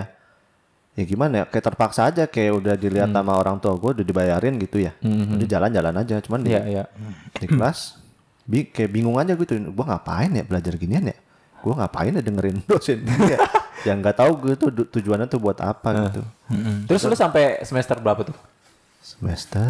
ya 0.91 1.03
gimana 1.03 1.41
ya? 1.41 1.45
Kayak 1.45 1.65
terpaksa 1.69 2.07
aja 2.07 2.23
kayak 2.25 2.51
udah 2.55 2.73
dilihat 2.73 3.09
sama 3.09 3.33
orang 3.33 3.57
tua 3.57 3.73
gue 3.73 4.01
udah 4.01 4.05
dibayarin 4.05 4.55
gitu 4.57 4.79
ya. 4.79 4.93
Udah 5.01 5.47
jalan-jalan 5.47 5.95
aja 5.95 6.15
cuman 6.19 6.39
di, 6.41 6.51
Iya, 6.51 6.61
iya. 6.65 6.83
di 7.35 7.47
kelas 7.47 7.99
bi 8.45 8.67
kayak 8.67 8.91
bingung 8.91 9.17
aja 9.17 9.33
gitu. 9.33 9.55
Gue 9.57 9.85
ngapain 9.85 10.29
ya 10.29 10.43
belajar 10.43 10.73
ginian 10.75 11.05
ya? 11.05 11.17
Gue 11.63 11.73
ngapain 11.73 12.11
ya 12.11 12.21
dengerin 12.21 12.61
dosen 12.69 13.01
ya? 13.25 13.39
Yang 13.83 13.97
nggak 14.03 14.17
tahu 14.17 14.31
gitu 14.51 14.65
du- 14.69 14.89
tujuannya 14.89 15.25
tuh 15.25 15.39
buat 15.39 15.57
apa 15.57 16.11
gitu 16.11 16.21
Terus 16.85 17.01
lu 17.03 17.15
sampai 17.15 17.43
semester 17.61 17.97
berapa 17.97 18.21
tuh? 18.23 18.37
semester 19.01 19.69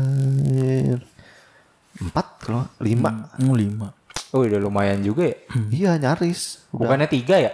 empat 1.98 2.28
kalau 2.40 2.64
lima 2.78 3.32
Hmm, 3.36 3.52
lima. 3.52 3.92
Oh, 4.30 4.42
udah 4.42 4.58
lumayan 4.58 5.00
juga 5.00 5.28
ya. 5.28 5.38
iya 5.70 5.92
nyaris 5.96 6.64
udah 6.70 6.88
Bukannya 6.88 7.08
tiga 7.08 7.36
ya? 7.42 7.52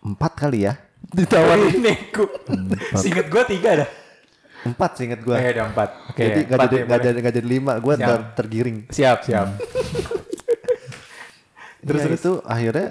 empat 0.00 0.32
kali 0.36 0.66
ya 0.66 0.74
Ditawarin 1.04 1.78
nego. 1.80 2.26
Singkat 2.94 3.26
gua 3.26 3.42
tiga 3.42 3.70
dah. 3.76 3.90
empat 4.62 4.90
seinget 4.94 5.18
gue 5.20 5.34
Eh, 5.34 5.50
ada 5.50 5.66
empat. 5.66 5.90
Oke, 6.08 6.22
jadi 6.22 6.40
nggak 6.44 6.54
empat 6.54 6.62
jadi 6.64 6.76
ya, 6.76 6.82
nggak 6.84 6.94
boleh. 6.94 7.02
jadi 7.04 7.18
nggak 7.18 7.34
jadi 7.34 7.48
lima 7.48 7.72
gue 7.76 7.94
Siap. 7.96 8.06
ter- 8.06 8.28
tergiring 8.36 8.78
Siap, 8.88 9.18
siap. 9.20 9.46
terus 11.82 12.02
itu 12.08 12.32
akhirnya 12.44 12.88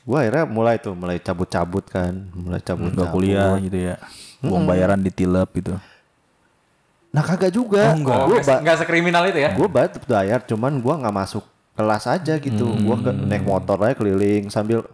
gue 0.00 0.16
akhirnya 0.16 0.44
mulai 0.44 0.76
tuh 0.76 0.92
mulai 0.92 1.16
cabut-cabut 1.16 1.84
kan 1.86 2.12
mulai 2.32 2.58
cabut 2.58 2.90
Enggak 2.90 3.10
kuliah 3.10 3.54
gitu 3.58 3.78
ya. 3.78 3.96
Uang 4.40 4.64
bayaran 4.64 4.98
ditilep 4.98 5.48
gitu. 5.54 5.76
nah 7.10 7.20
kagak 7.20 7.50
juga 7.50 7.90
Oh, 7.92 8.30
gue 8.30 8.38
nggak 8.38 8.58
nggak 8.62 8.76
sekriminal 8.78 9.26
itu 9.26 9.38
ya? 9.38 9.50
gue 9.52 9.66
tetap 9.66 10.06
bayar 10.06 10.40
cuman 10.40 10.78
gue 10.78 10.94
nggak 10.94 11.10
masuk 11.12 11.42
kelas 11.74 12.04
aja 12.06 12.34
gitu 12.36 12.70
gue 12.70 12.96
ke 12.96 13.10
naik 13.10 13.42
motor 13.42 13.76
aja 13.80 13.94
keliling 13.94 14.46
sambil 14.46 14.86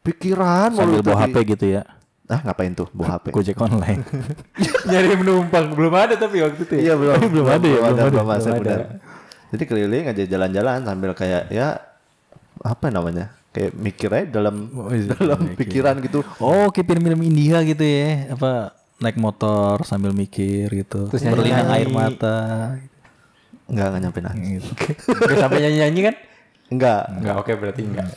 pikiran 0.00 0.70
Sambil 0.70 1.02
bawa 1.02 1.26
HP 1.26 1.36
gitu 1.50 1.66
ya. 1.74 1.82
ah 2.24 2.40
ngapain 2.40 2.72
tuh 2.72 2.86
bawa 2.92 3.16
HP 3.16 3.32
Gojek 3.32 3.56
online. 3.56 4.04
Nyari 4.88 5.16
penumpang 5.16 5.72
belum 5.72 5.92
ada 5.92 6.14
tapi 6.14 6.40
waktu 6.40 6.60
itu 6.62 6.74
ya. 6.76 6.80
iya 6.82 6.94
belum 6.94 7.16
belum 7.32 7.48
ada 7.48 7.66
ya, 7.66 7.78
belum 7.80 7.96
ada, 7.96 8.02
belum 8.06 8.26
masuk 8.28 8.52
belum 8.54 8.64
ada. 8.68 8.76
jadi 9.48 9.62
keliling 9.64 10.04
aja 10.06 10.22
jalan-jalan 10.24 10.78
sambil 10.84 11.10
kayak 11.12 11.48
ya 11.48 11.80
apa 12.60 12.86
namanya 12.88 13.32
kayak 13.58 13.74
mikir 13.74 14.08
aja 14.14 14.26
dalam 14.38 14.70
Oh, 14.70 14.94
iya, 14.94 15.10
dalam 15.18 15.42
mikir. 15.42 15.58
pikiran 15.66 15.98
gitu. 15.98 16.22
Oh, 16.38 16.70
kayak 16.70 16.86
film-film 16.86 17.20
India 17.26 17.58
gitu 17.66 17.82
ya. 17.82 18.30
Apa 18.38 18.70
naik 19.02 19.18
motor 19.18 19.82
sambil 19.82 20.14
mikir 20.14 20.70
gitu. 20.70 21.10
Terus 21.10 21.26
berlinang 21.26 21.66
air 21.74 21.90
mata. 21.90 22.78
Enggak 23.66 23.86
enggak 23.90 24.02
nyampe 24.06 24.20
nangis. 24.22 24.62
Gitu. 24.62 25.10
Udah 25.10 25.36
sampai 25.42 25.58
nyanyi-nyanyi 25.66 26.00
kan? 26.06 26.14
Enggak. 26.70 27.02
Enggak, 27.18 27.34
oke 27.42 27.52
berarti 27.58 27.82
enggak. 27.82 28.08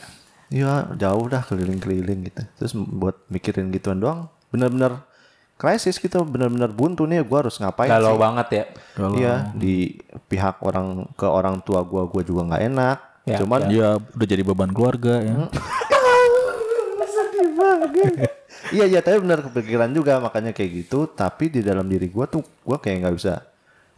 Iya 0.52 0.72
jauh 0.94 1.26
dah 1.26 1.42
keliling-keliling 1.42 2.30
gitu. 2.30 2.42
Terus 2.62 2.72
buat 2.78 3.16
mikirin 3.26 3.74
gituan 3.74 3.98
doang. 3.98 4.30
Bener-bener 4.54 5.02
krisis 5.58 5.98
gitu. 5.98 6.22
Bener-bener 6.22 6.70
buntu 6.70 7.04
nih. 7.04 7.24
Gue 7.26 7.38
harus 7.42 7.56
ngapain 7.58 7.88
Galau 7.90 8.14
sih? 8.16 8.20
banget 8.20 8.46
ya. 8.52 8.64
Kalau 8.94 9.16
Iya 9.16 9.34
di 9.56 9.96
pihak 10.28 10.60
orang 10.62 11.08
ke 11.16 11.26
orang 11.28 11.60
tua 11.64 11.84
gua 11.84 12.04
gua 12.08 12.22
juga 12.24 12.48
nggak 12.52 12.64
enak. 12.68 12.98
Ya, 13.22 13.38
Cuman 13.38 13.70
dia 13.70 14.02
udah 14.02 14.26
jadi 14.26 14.42
beban 14.42 14.74
keluarga 14.74 15.22
ya. 15.22 15.46
iya 18.74 18.84
iya 18.88 18.98
tapi 18.98 19.22
benar 19.22 19.46
kepikiran 19.46 19.94
juga 19.94 20.18
makanya 20.18 20.50
kayak 20.50 20.86
gitu. 20.86 21.06
Tapi 21.06 21.52
di 21.52 21.60
dalam 21.62 21.86
diri 21.86 22.10
gua 22.10 22.26
tuh 22.26 22.42
gua 22.62 22.82
kayak 22.82 23.06
nggak 23.06 23.16
bisa 23.16 23.34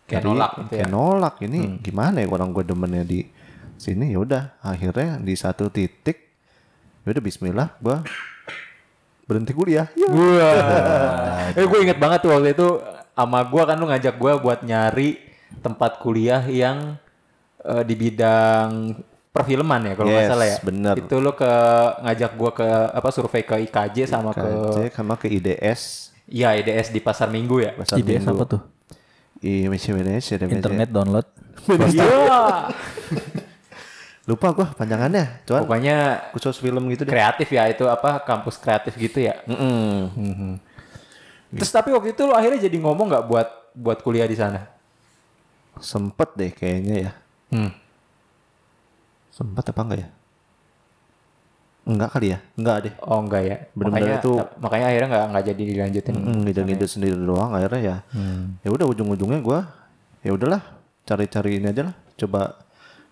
Kayak 0.05 0.21
Tadi 0.21 0.29
nolak 0.29 0.53
gitu 0.53 0.69
kayak 0.69 0.85
ya. 0.85 0.93
nolak 0.93 1.35
ini 1.41 1.61
gimana 1.81 2.21
ya 2.21 2.29
orang 2.29 2.53
gua 2.53 2.61
demennya 2.61 3.09
di 3.09 3.25
sini 3.81 4.13
ya 4.13 4.21
udah 4.21 4.61
akhirnya 4.61 5.17
di 5.17 5.33
satu 5.33 5.73
titik 5.73 6.29
ya 7.03 7.17
udah 7.17 7.23
Bismillah 7.25 7.69
gua 7.81 8.05
berhenti 9.25 9.57
kuliah. 9.57 9.89
Ya. 9.97 10.05
Eh 11.57 11.65
gue 11.65 11.79
inget 11.81 11.97
banget 11.97 12.21
tuh 12.25 12.33
waktu 12.35 12.53
itu 12.53 12.69
sama 13.15 13.47
gue 13.47 13.63
kan 13.63 13.79
lu 13.79 13.87
ngajak 13.87 14.19
gue 14.19 14.33
buat 14.43 14.67
nyari 14.67 15.23
tempat 15.63 16.03
kuliah 16.03 16.43
yang 16.45 16.99
eh, 17.63 17.83
di 17.87 17.95
bidang 17.95 18.99
perfilman 19.35 19.83
ya 19.83 19.93
kalau 19.99 20.09
nggak 20.09 20.23
Yes, 20.23 20.31
salah 20.31 20.47
ya. 20.47 20.59
bener. 20.63 20.95
Itu 20.95 21.15
lu 21.19 21.35
ke 21.35 21.53
ngajak 22.01 22.33
gue 22.33 22.51
ke 22.55 22.69
apa 22.95 23.09
survei 23.11 23.43
ke 23.43 23.55
IKJ 23.67 23.97
sama 24.07 24.31
ke 24.31 24.47
KJ 24.47 24.79
sama 24.95 25.15
ke 25.19 25.27
IDS 25.27 26.15
iya 26.25 26.55
IDS 26.55 26.95
di 26.95 27.03
Pasar 27.03 27.27
Minggu 27.29 27.59
ya. 27.59 27.75
Pasar 27.75 27.99
IDS 27.99 28.23
Minggu. 28.23 28.31
apa 28.31 28.45
tuh? 28.47 28.61
Iya, 29.43 29.69
Indonesia 29.69 30.35
Internet 30.41 30.89
download. 30.89 31.27
Iya. 31.69 32.71
Lupa 34.31 34.57
gua 34.57 34.73
panjangannya. 34.73 35.45
Cuman 35.45 35.69
Pokoknya 35.69 35.97
khusus 36.33 36.57
film 36.57 36.89
gitu 36.89 37.05
deh. 37.05 37.13
kreatif 37.13 37.45
ya 37.53 37.69
itu 37.69 37.85
apa 37.85 38.25
kampus 38.25 38.57
kreatif 38.57 38.97
gitu 38.97 39.21
ya. 39.21 39.37
Mm-mm. 39.45 40.57
Terus 41.53 41.69
tapi 41.69 41.93
waktu 41.93 42.17
itu 42.17 42.25
lu 42.25 42.33
akhirnya 42.33 42.65
jadi 42.65 42.77
ngomong 42.81 43.13
nggak 43.13 43.25
buat 43.29 43.49
buat 43.77 43.99
kuliah 44.01 44.25
di 44.25 44.39
sana? 44.39 44.65
Sempet 45.77 46.33
deh 46.41 46.51
kayaknya 46.57 46.97
ya. 46.97 47.13
Hmm. 47.53 47.71
Sempet 49.35 49.67
apa 49.67 49.81
enggak 49.83 49.99
ya? 49.99 50.09
Enggak 51.85 52.09
kali 52.11 52.27
ya? 52.33 52.39
Enggak 52.55 52.77
deh. 52.81 52.95
Oh 53.03 53.19
enggak 53.19 53.43
ya. 53.43 53.57
Bener-bener 53.75 53.91
makanya, 54.01 54.17
itu- 54.23 54.41
makanya 54.57 54.87
akhirnya 54.89 55.09
nggak 55.11 55.25
nggak 55.29 55.45
jadi 55.45 55.63
dilanjutin. 55.67 56.15
Mm, 56.17 56.39
ngide-ngide 56.41 56.87
sendiri 56.87 57.17
doang 57.19 57.51
akhirnya 57.53 57.81
ya. 57.83 57.97
Ya 58.63 58.69
udah 58.71 58.87
ujung-ujungnya 58.87 59.41
gua 59.41 59.69
ya 60.23 60.33
udahlah 60.33 60.63
cari-cari 61.05 61.59
ini 61.59 61.69
aja 61.69 61.83
lah. 61.85 61.95
Coba 62.15 62.57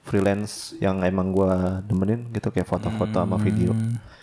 freelance 0.03 0.73
yang 0.79 1.03
emang 1.03 1.31
gua 1.31 1.83
demenin 1.83 2.31
gitu 2.31 2.49
kayak 2.49 2.65
foto-foto 2.65 3.19
sama 3.19 3.37
video. 3.37 3.75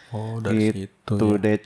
Oh, 0.10 0.42
dari 0.42 0.74
situ. 0.74 1.14
Gitu 1.14 1.38
deh. 1.38 1.62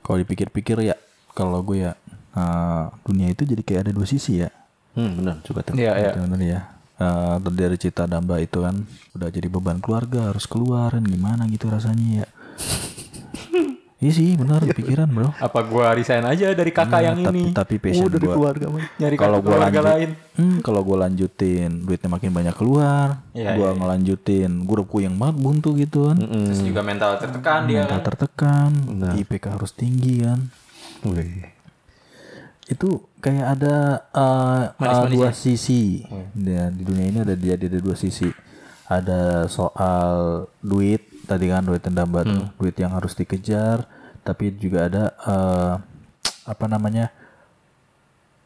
Kalau 0.00 0.16
dipikir-pikir 0.16 0.80
ya, 0.80 0.96
kalau 1.30 1.60
gue 1.60 1.84
ya 1.84 1.92
eh, 2.32 2.84
dunia 3.04 3.28
itu 3.28 3.44
jadi 3.44 3.60
kayak 3.60 3.80
ada 3.84 3.92
dua 3.92 4.06
sisi 4.06 4.40
ya. 4.40 4.48
Hmm, 4.96 5.20
benar 5.20 5.36
juga 5.42 5.60
tuh. 5.60 5.76
Iya 5.76 5.92
iya. 5.92 6.12
Bener 6.16 6.40
ya. 6.40 6.60
Eh, 6.98 7.36
dari 7.48 7.76
cita 7.76 8.04
damba 8.04 8.36
itu 8.36 8.58
kan 8.58 8.74
udah 9.14 9.28
jadi 9.28 9.46
beban 9.46 9.78
keluarga 9.78 10.28
harus 10.28 10.44
keluar 10.44 10.90
kan 10.90 11.00
gimana 11.00 11.46
gitu 11.46 11.70
rasanya 11.70 12.22
ya. 12.22 12.28
iya 13.98 14.12
sih 14.12 14.34
benar 14.34 14.62
pikiran 14.64 15.06
bro. 15.06 15.30
Apa 15.36 15.62
gua 15.62 15.90
resign 15.90 16.22
aja 16.22 16.50
dari 16.50 16.70
kakak 16.70 16.98
yang 17.00 17.18
tapi, 17.20 17.38
ini? 17.40 17.42
Tapi 17.50 17.74
passion 17.78 18.02
Oh, 18.02 18.10
dari 18.10 18.22
gua- 18.24 18.34
keluarga 18.34 18.66
mah. 18.68 18.82
Nyari 18.94 19.14
kalau 19.14 19.38
gua 19.38 19.56
lanjut, 19.60 19.84
lain. 19.84 20.10
hmm, 20.34 20.56
kalau 20.58 20.80
gue 20.82 20.96
lanjutin 20.98 21.70
duitnya 21.82 22.08
makin 22.08 22.30
banyak 22.32 22.54
keluar, 22.54 23.22
Iya, 23.30 23.54
gua 23.54 23.58
iya, 23.60 23.68
iya. 23.68 23.78
ngelanjutin, 23.78 24.50
gue 24.60 24.74
udah 24.76 24.88
puyeng 24.88 25.14
banget 25.14 25.36
buntu 25.36 25.68
gitu 25.74 25.98
kan, 26.04 26.18
Terus 26.18 26.62
juga 26.64 26.82
mental 26.82 27.14
tertekan 27.16 27.60
dia. 27.64 27.82
mental 27.84 28.00
tertekan, 28.04 28.70
IPK 29.14 29.44
harus 29.48 29.70
tinggi 29.72 30.14
kan, 30.20 30.50
Wih. 31.04 31.57
Itu 32.68 33.02
kayak 33.24 33.58
ada 33.58 33.76
uh, 34.12 34.62
uh, 34.76 35.06
dua 35.08 35.32
sisi. 35.32 36.04
Dan 36.36 36.76
di 36.76 36.84
dunia 36.84 37.06
ini 37.08 37.18
ada 37.24 37.34
jadi 37.34 37.68
ada 37.68 37.80
dua 37.80 37.96
sisi. 37.96 38.28
Ada 38.88 39.48
soal 39.48 40.44
duit 40.64 41.04
tadi 41.28 41.52
kan 41.52 41.64
duit 41.64 41.84
yang 41.84 41.96
dapat 41.96 42.26
duit 42.56 42.76
yang 42.76 42.92
harus 42.92 43.16
dikejar. 43.16 43.88
Tapi 44.22 44.52
juga 44.60 44.88
ada 44.92 45.04
uh, 45.24 45.74
apa 46.44 46.64
namanya 46.68 47.08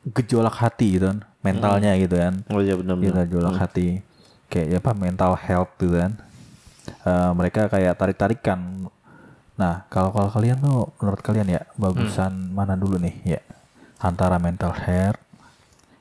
gejolak 0.07 0.55
hati 0.59 0.99
gitu 0.99 1.11
kan. 1.11 1.27
Mentalnya 1.43 1.99
gitu 1.99 2.15
kan. 2.15 2.47
Oh 2.51 2.63
iya 2.63 2.79
benar-benar. 2.79 3.11
Gila 3.11 3.23
gejolak 3.27 3.57
hati. 3.59 4.01
Kayak 4.47 4.67
ya 4.69 4.79
apa 4.79 4.93
mental 4.95 5.33
health 5.35 5.75
gitu 5.83 5.99
kan. 5.99 6.15
Eh, 7.03 7.31
mereka 7.35 7.71
kayak 7.71 7.99
tarik 7.99 8.19
tarikan 8.19 8.87
nah 9.53 9.85
kalau 9.93 10.11
kalau 10.17 10.33
kalian 10.33 10.59
tuh 10.59 10.91
menurut 10.97 11.21
kalian 11.21 11.45
ya 11.45 11.61
bagusan 11.77 12.51
mana 12.51 12.73
dulu 12.75 12.99
nih? 12.99 13.15
Ya 13.37 13.41
antara 14.03 14.37
mental 14.43 14.75
health 14.75 15.23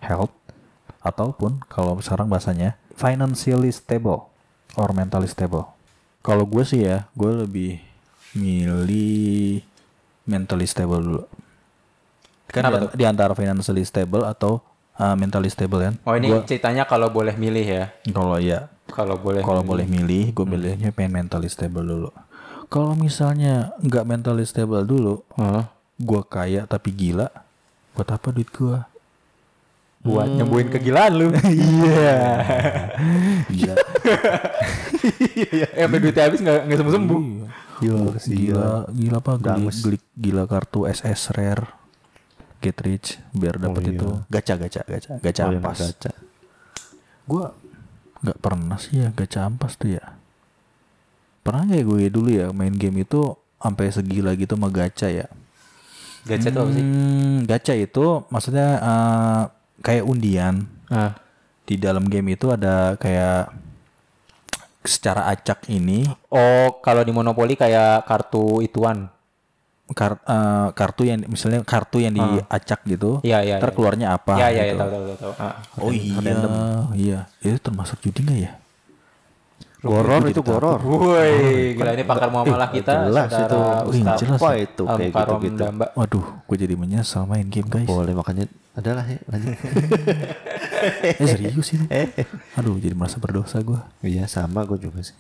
health 0.02 0.34
ataupun 1.06 1.62
kalau 1.70 2.02
sekarang 2.02 2.28
bahasanya 2.28 2.78
financially 2.98 3.70
stable 3.70 4.26
or 4.74 4.90
mentally 4.92 5.30
stable. 5.30 5.70
Kalau 6.26 6.46
gue 6.46 6.66
sih 6.66 6.86
ya 6.86 7.06
gue 7.14 7.32
lebih 7.46 7.82
milih 8.34 9.62
mentally 10.26 10.66
stable 10.66 11.02
dulu. 11.02 11.24
Kan 12.52 12.68
di, 12.68 13.02
di 13.02 13.06
antara 13.08 13.32
financially 13.32 13.86
stable 13.86 14.28
atau 14.28 14.60
uh, 15.00 15.16
mentally 15.16 15.50
stable 15.50 15.82
kan? 15.82 15.94
Oh 16.04 16.14
ini 16.18 16.30
ceritanya 16.46 16.84
kalau 16.86 17.10
boleh 17.10 17.34
milih 17.38 17.66
ya. 17.66 17.86
kalau 18.12 18.38
ya 18.42 18.68
Kalau 18.92 19.16
boleh. 19.16 19.40
kalau 19.40 19.64
boleh 19.64 19.88
milih, 19.88 20.36
gue 20.36 20.44
milihnya 20.44 20.92
pengen 20.92 21.24
mentally 21.24 21.48
stable 21.48 21.88
dulu. 21.88 22.12
Kalau 22.68 22.92
misalnya 22.96 23.72
nggak 23.80 24.04
mentally 24.04 24.44
stable 24.44 24.84
dulu, 24.84 25.24
gue 25.96 26.22
kaya 26.28 26.68
tapi 26.68 26.92
gila, 26.92 27.32
buat 27.94 28.10
apa 28.10 28.28
duit 28.32 28.50
gue? 28.50 28.80
buat 30.02 30.26
nyembuhin 30.26 30.74
kegilaan 30.74 31.14
lu. 31.14 31.28
Iya. 31.54 32.18
Gila, 33.54 33.74
eh, 35.78 35.86
duitnya 36.02 36.24
habis 36.26 36.42
nggak 36.42 36.60
nggak 36.66 36.78
sembuh 36.82 36.94
sembuh. 36.98 37.22
gila, 37.82 37.98
gila, 38.18 38.70
gila 38.90 39.18
apa? 39.22 39.32
Gila, 39.38 39.70
gila, 39.70 39.98
gila 40.18 40.44
kartu 40.50 40.90
SS 40.90 41.34
rare, 41.38 41.66
get 42.62 42.78
rich, 42.82 43.22
biar 43.34 43.62
dapet 43.62 43.94
itu 43.94 44.08
gacha, 44.30 44.58
gacha, 44.58 44.82
gacha, 44.86 45.12
gacha 45.22 45.42
Oh, 45.46 45.54
iya, 45.54 45.58
ampas. 45.62 45.78
gacha. 45.82 46.12
Gue 47.30 47.46
nggak 48.22 48.38
pernah 48.42 48.78
sih 48.82 49.02
ya 49.06 49.10
gacha 49.14 49.46
ampas 49.46 49.78
tuh 49.78 49.98
ya. 49.98 50.18
Pernah 51.42 51.70
nggak 51.70 51.82
ya 51.82 51.86
gue 51.86 52.02
dulu 52.10 52.30
ya 52.30 52.48
main 52.54 52.74
game 52.74 53.06
itu 53.06 53.38
sampai 53.62 53.90
segila 53.94 54.34
gitu 54.34 54.58
sama 54.58 54.70
gacha 54.74 55.10
ya? 55.10 55.30
Gacha 56.22 56.48
tuh 56.50 56.62
apa 56.62 56.72
sih? 56.72 56.84
Hmm, 56.86 57.36
gacha 57.44 57.74
itu 57.74 58.06
maksudnya 58.30 58.68
eh, 58.78 59.42
kayak 59.82 60.06
undian. 60.06 60.70
Ah. 60.88 61.18
Di 61.66 61.76
dalam 61.76 62.06
game 62.06 62.36
itu 62.36 62.52
ada 62.52 62.94
kayak 62.96 63.50
secara 64.82 65.30
acak 65.30 65.70
ini 65.70 66.10
Oh, 66.28 66.82
kalau 66.82 67.06
di 67.06 67.14
monopoli 67.14 67.54
kayak 67.54 68.06
kartu 68.06 68.62
ituan. 68.62 69.10
kar- 69.92 70.24
eh, 70.24 70.68
kartu 70.72 71.04
yang 71.04 71.20
misalnya 71.28 71.68
kartu 71.68 72.00
yang 72.00 72.16
diacak 72.16 72.80
gitu. 72.88 73.20
Iya, 73.28 73.44
iya, 73.44 73.56
Ntar 73.60 73.72
iya. 73.72 73.76
keluarnya 73.76 74.08
apa? 74.16 74.34
Iya, 74.40 74.48
iya, 74.48 74.62
iya, 74.64 74.64
gitu. 74.72 74.80
tahu 74.80 74.88
tahu 74.88 75.04
tahu. 75.04 75.18
tahu. 75.20 75.34
Ah. 75.36 75.56
Oh 75.76 75.92
iya, 75.92 76.48
iya. 76.96 77.20
Itu 77.44 77.60
termasuk 77.60 78.00
judi 78.00 78.24
nggak 78.24 78.40
ya? 78.40 78.52
Goror 79.82 80.22
itu 80.30 80.42
goror. 80.46 80.78
Woi, 80.86 81.74
gila 81.74 81.98
ini 81.98 82.06
pakar 82.06 82.30
muamalah 82.30 82.70
kita, 82.70 83.10
jelas 83.10 83.34
itu. 83.34 83.58
Wih, 83.90 84.02
Ustaz 84.06 84.18
jelas 84.22 84.38
Apa 84.38 84.50
ya. 84.54 84.70
itu 84.70 84.84
kayak 84.86 85.10
gitu-gitu. 85.10 85.58
Damba. 85.58 85.86
Waduh, 85.98 86.26
gue 86.46 86.58
jadi 86.62 86.76
menyesal 86.78 87.26
main 87.26 87.50
game 87.50 87.66
guys. 87.66 87.90
Boleh 87.90 88.14
makanya 88.14 88.46
adalah 88.78 89.04
ya 89.10 89.18
lanjut. 89.26 89.58
Eh 90.82 91.14
serius 91.30 91.78
ini. 91.78 91.86
Aduh, 92.58 92.74
jadi 92.82 92.98
merasa 92.98 93.22
berdosa 93.22 93.62
gue. 93.62 93.78
Iya 94.02 94.26
sama 94.26 94.66
gue 94.66 94.82
juga 94.82 95.06
sih. 95.06 95.14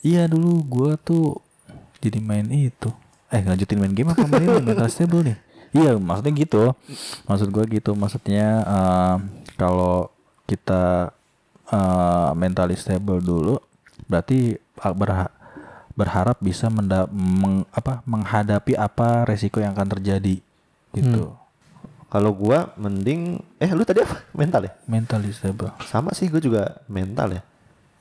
Iya 0.00 0.24
dulu 0.32 0.64
gua 0.64 0.96
tuh 0.96 1.44
jadi 2.00 2.18
main 2.24 2.48
itu. 2.48 2.88
Eh 3.28 3.44
lanjutin 3.44 3.76
main 3.76 3.92
game 3.92 4.10
apa 4.10 4.24
main 4.24 4.64
mental 4.64 4.88
stable 4.88 5.20
nih? 5.22 5.36
Iya 5.76 6.00
maksudnya 6.00 6.32
gitu. 6.40 6.72
Maksud 7.28 7.48
gua 7.52 7.64
gitu. 7.68 7.92
Maksudnya 7.92 8.48
eh, 8.64 9.16
kalau 9.60 10.08
kita 10.48 11.12
eh, 11.70 12.30
mentally 12.34 12.74
stable 12.74 13.18
dulu, 13.18 13.56
berarti 14.04 14.52
ah, 14.76 14.92
berha- 14.92 15.34
berharap 15.92 16.38
bisa 16.38 16.66
menda- 16.66 17.10
meng- 17.10 17.66
apa, 17.70 18.00
menghadapi 18.04 18.74
apa 18.74 19.24
resiko 19.24 19.58
yang 19.58 19.72
akan 19.72 19.88
terjadi 19.90 20.40
gitu. 20.90 21.34
Kalau 22.10 22.34
gua 22.34 22.74
mending 22.74 23.38
eh 23.56 23.70
lu 23.70 23.84
tadi 23.84 24.02
apa? 24.02 24.26
Mental 24.32 24.66
ya? 24.66 24.72
Mentally 24.84 25.30
stable. 25.30 25.70
Sama 25.84 26.10
sih 26.10 26.26
gue 26.26 26.42
juga 26.42 26.82
mental 26.86 27.38
ya. 27.38 27.42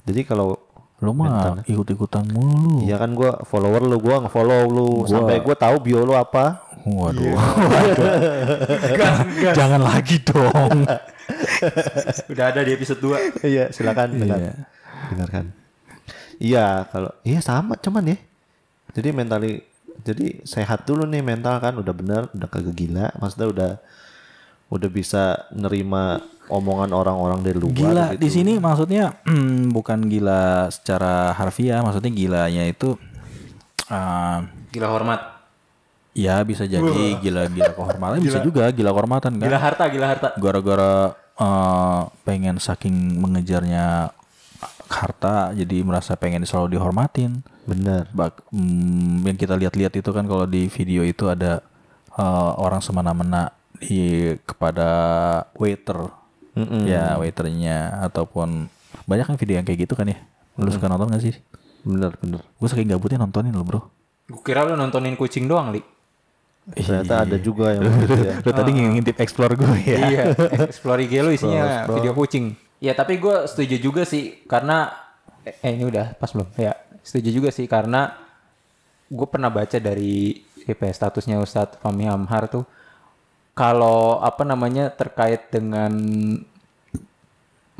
Jadi 0.04 0.26
kalau 0.26 0.58
Lu 1.00 1.16
mah 1.16 1.64
ikut-ikutan 1.64 2.28
mulu. 2.28 2.84
Iya 2.84 3.00
kan 3.00 3.16
gua 3.16 3.40
follower 3.48 3.80
lu, 3.80 4.04
gua 4.04 4.20
nge-follow 4.20 4.68
lu 4.68 4.90
sampai 5.08 5.40
gua 5.40 5.56
tahu 5.56 5.80
bio 5.80 6.04
lu 6.04 6.12
apa. 6.12 6.60
Waduh. 6.84 7.40
Jangan 9.58 9.80
lagi 9.80 10.20
dong. 10.20 10.84
Udah 12.32 12.46
ada 12.52 12.62
di 12.62 12.72
episode 12.74 13.00
2. 13.02 13.44
Iya, 13.44 13.64
silakan 13.70 14.16
dengar. 14.16 14.40
Iya. 14.40 14.54
Dengarkan. 15.14 15.46
Iya, 16.40 16.66
kalau 16.88 17.12
iya 17.22 17.40
sama 17.44 17.76
cuman 17.76 18.16
ya. 18.16 18.18
Jadi 18.96 19.10
mentali 19.12 19.60
jadi 20.00 20.40
sehat 20.48 20.88
dulu 20.88 21.04
nih 21.04 21.20
mental 21.20 21.60
kan 21.60 21.76
udah 21.76 21.92
bener, 21.92 22.22
udah 22.32 22.48
kagak 22.48 22.72
gila, 22.74 23.12
maksudnya 23.20 23.48
udah 23.52 23.72
udah 24.70 24.90
bisa 24.90 25.50
nerima 25.52 26.22
omongan 26.48 26.94
orang-orang 26.94 27.42
dari 27.42 27.58
luar 27.58 27.74
Gila 27.74 28.06
gitu. 28.14 28.22
di 28.22 28.30
sini 28.30 28.54
maksudnya 28.58 29.18
bukan 29.76 30.08
gila 30.08 30.70
secara 30.72 31.36
harfiah, 31.36 31.84
maksudnya 31.84 32.10
gilanya 32.10 32.64
itu 32.66 32.96
eh, 33.90 34.38
Gila 34.72 34.88
hormat. 34.88 35.22
ya 36.14 36.42
bisa 36.44 36.66
jadi 36.66 37.16
gila-gila 37.22 37.72
kehormatan, 37.74 38.18
bisa 38.20 38.40
juga 38.42 38.68
gila 38.72 38.92
kehormatan 38.92 39.32
kan. 39.40 39.46
Gila 39.46 39.60
harta, 39.62 39.84
gila 39.88 40.06
harta. 40.10 40.30
Gara-gara 40.38 41.14
eh, 41.40 42.02
pengen 42.28 42.60
saking 42.60 43.20
mengejarnya 43.20 44.12
harta, 44.90 45.56
jadi 45.56 45.86
merasa 45.86 46.20
pengen 46.20 46.44
selalu 46.44 46.78
dihormatin. 46.78 47.42
bener. 47.70 48.10
Bak, 48.12 48.50
hmm, 48.50 49.22
yang 49.30 49.38
kita 49.38 49.54
lihat-lihat 49.54 49.94
itu 49.94 50.10
kan 50.10 50.26
kalau 50.26 50.50
di 50.50 50.68
video 50.68 51.06
itu 51.06 51.30
ada 51.30 51.62
eh, 52.18 52.52
orang 52.60 52.82
semena-mena 52.84 53.54
di 53.80 54.36
kepada 54.44 54.90
waiter, 55.56 56.12
ya 56.84 57.16
waiternya 57.16 58.04
ataupun 58.12 58.68
banyak 59.08 59.26
kan 59.26 59.38
video 59.40 59.56
yang 59.56 59.66
kayak 59.66 59.88
gitu 59.88 59.96
kan 59.96 60.10
ya. 60.12 60.20
Lu 60.60 60.68
suka 60.74 60.92
nonton 60.92 61.14
gak 61.16 61.24
sih? 61.24 61.36
Bener, 61.88 62.12
bener. 62.20 62.44
Gue 62.60 62.68
saking 62.68 62.92
gabutnya 62.92 63.24
nontonin 63.24 63.56
lo 63.56 63.64
bro. 63.64 63.88
Gue 64.28 64.42
kira 64.44 64.68
lu 64.68 64.76
nontonin 64.76 65.16
kucing 65.16 65.48
doang, 65.48 65.72
Li. 65.72 65.80
Ternyata 66.76 67.14
ada 67.26 67.38
juga 67.42 67.74
yang 67.74 67.86
begitu 67.88 68.22
ya. 68.26 68.36
Lu 68.46 68.52
tadi 68.54 68.72
ngintip 68.76 69.18
explore 69.18 69.54
gue 69.58 69.76
ya. 69.86 69.98
iya, 70.10 70.24
explore 70.70 71.02
IG 71.06 71.14
lu 71.22 71.32
isinya 71.34 71.90
video 71.90 72.14
kucing. 72.14 72.54
Ya 72.80 72.96
tapi 72.96 73.20
gue 73.20 73.48
setuju 73.50 73.76
juga 73.82 74.02
sih 74.08 74.44
karena 74.48 74.94
eh 75.44 75.56
eh, 75.66 75.72
ini 75.76 75.90
udah 75.90 76.16
pas 76.16 76.32
belum? 76.32 76.48
Ya 76.56 76.78
setuju 77.04 77.30
juga 77.30 77.50
sih 77.50 77.66
karena 77.66 78.16
gue 79.10 79.28
pernah 79.28 79.50
baca 79.50 79.78
dari 79.82 80.46
apa 80.70 80.86
ya, 80.86 80.94
statusnya 80.94 81.42
Ustadz 81.42 81.82
Fahmi 81.82 82.06
Amhar 82.06 82.46
tuh 82.46 82.64
kalau 83.58 84.22
apa 84.22 84.46
namanya 84.46 84.94
terkait 84.94 85.50
dengan 85.50 85.92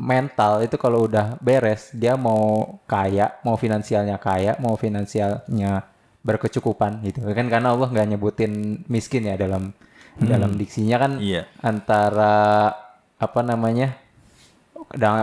mental 0.00 0.64
itu 0.64 0.80
kalau 0.80 1.04
udah 1.04 1.36
beres 1.44 1.92
dia 1.92 2.16
mau 2.16 2.76
kaya 2.88 3.36
mau 3.44 3.54
finansialnya 3.54 4.16
kaya 4.16 4.56
mau 4.56 4.74
finansialnya 4.74 5.84
berkecukupan 6.20 7.00
gitu. 7.06 7.24
Kan 7.32 7.48
karena 7.48 7.72
Allah 7.72 7.88
nggak 7.88 8.08
nyebutin 8.16 8.84
miskin 8.86 9.24
ya 9.28 9.36
dalam 9.40 9.72
dalam 10.20 10.52
diksinya 10.58 11.00
kan 11.00 11.12
Iya. 11.16 11.48
antara 11.64 12.68
apa 13.16 13.40
namanya 13.40 13.96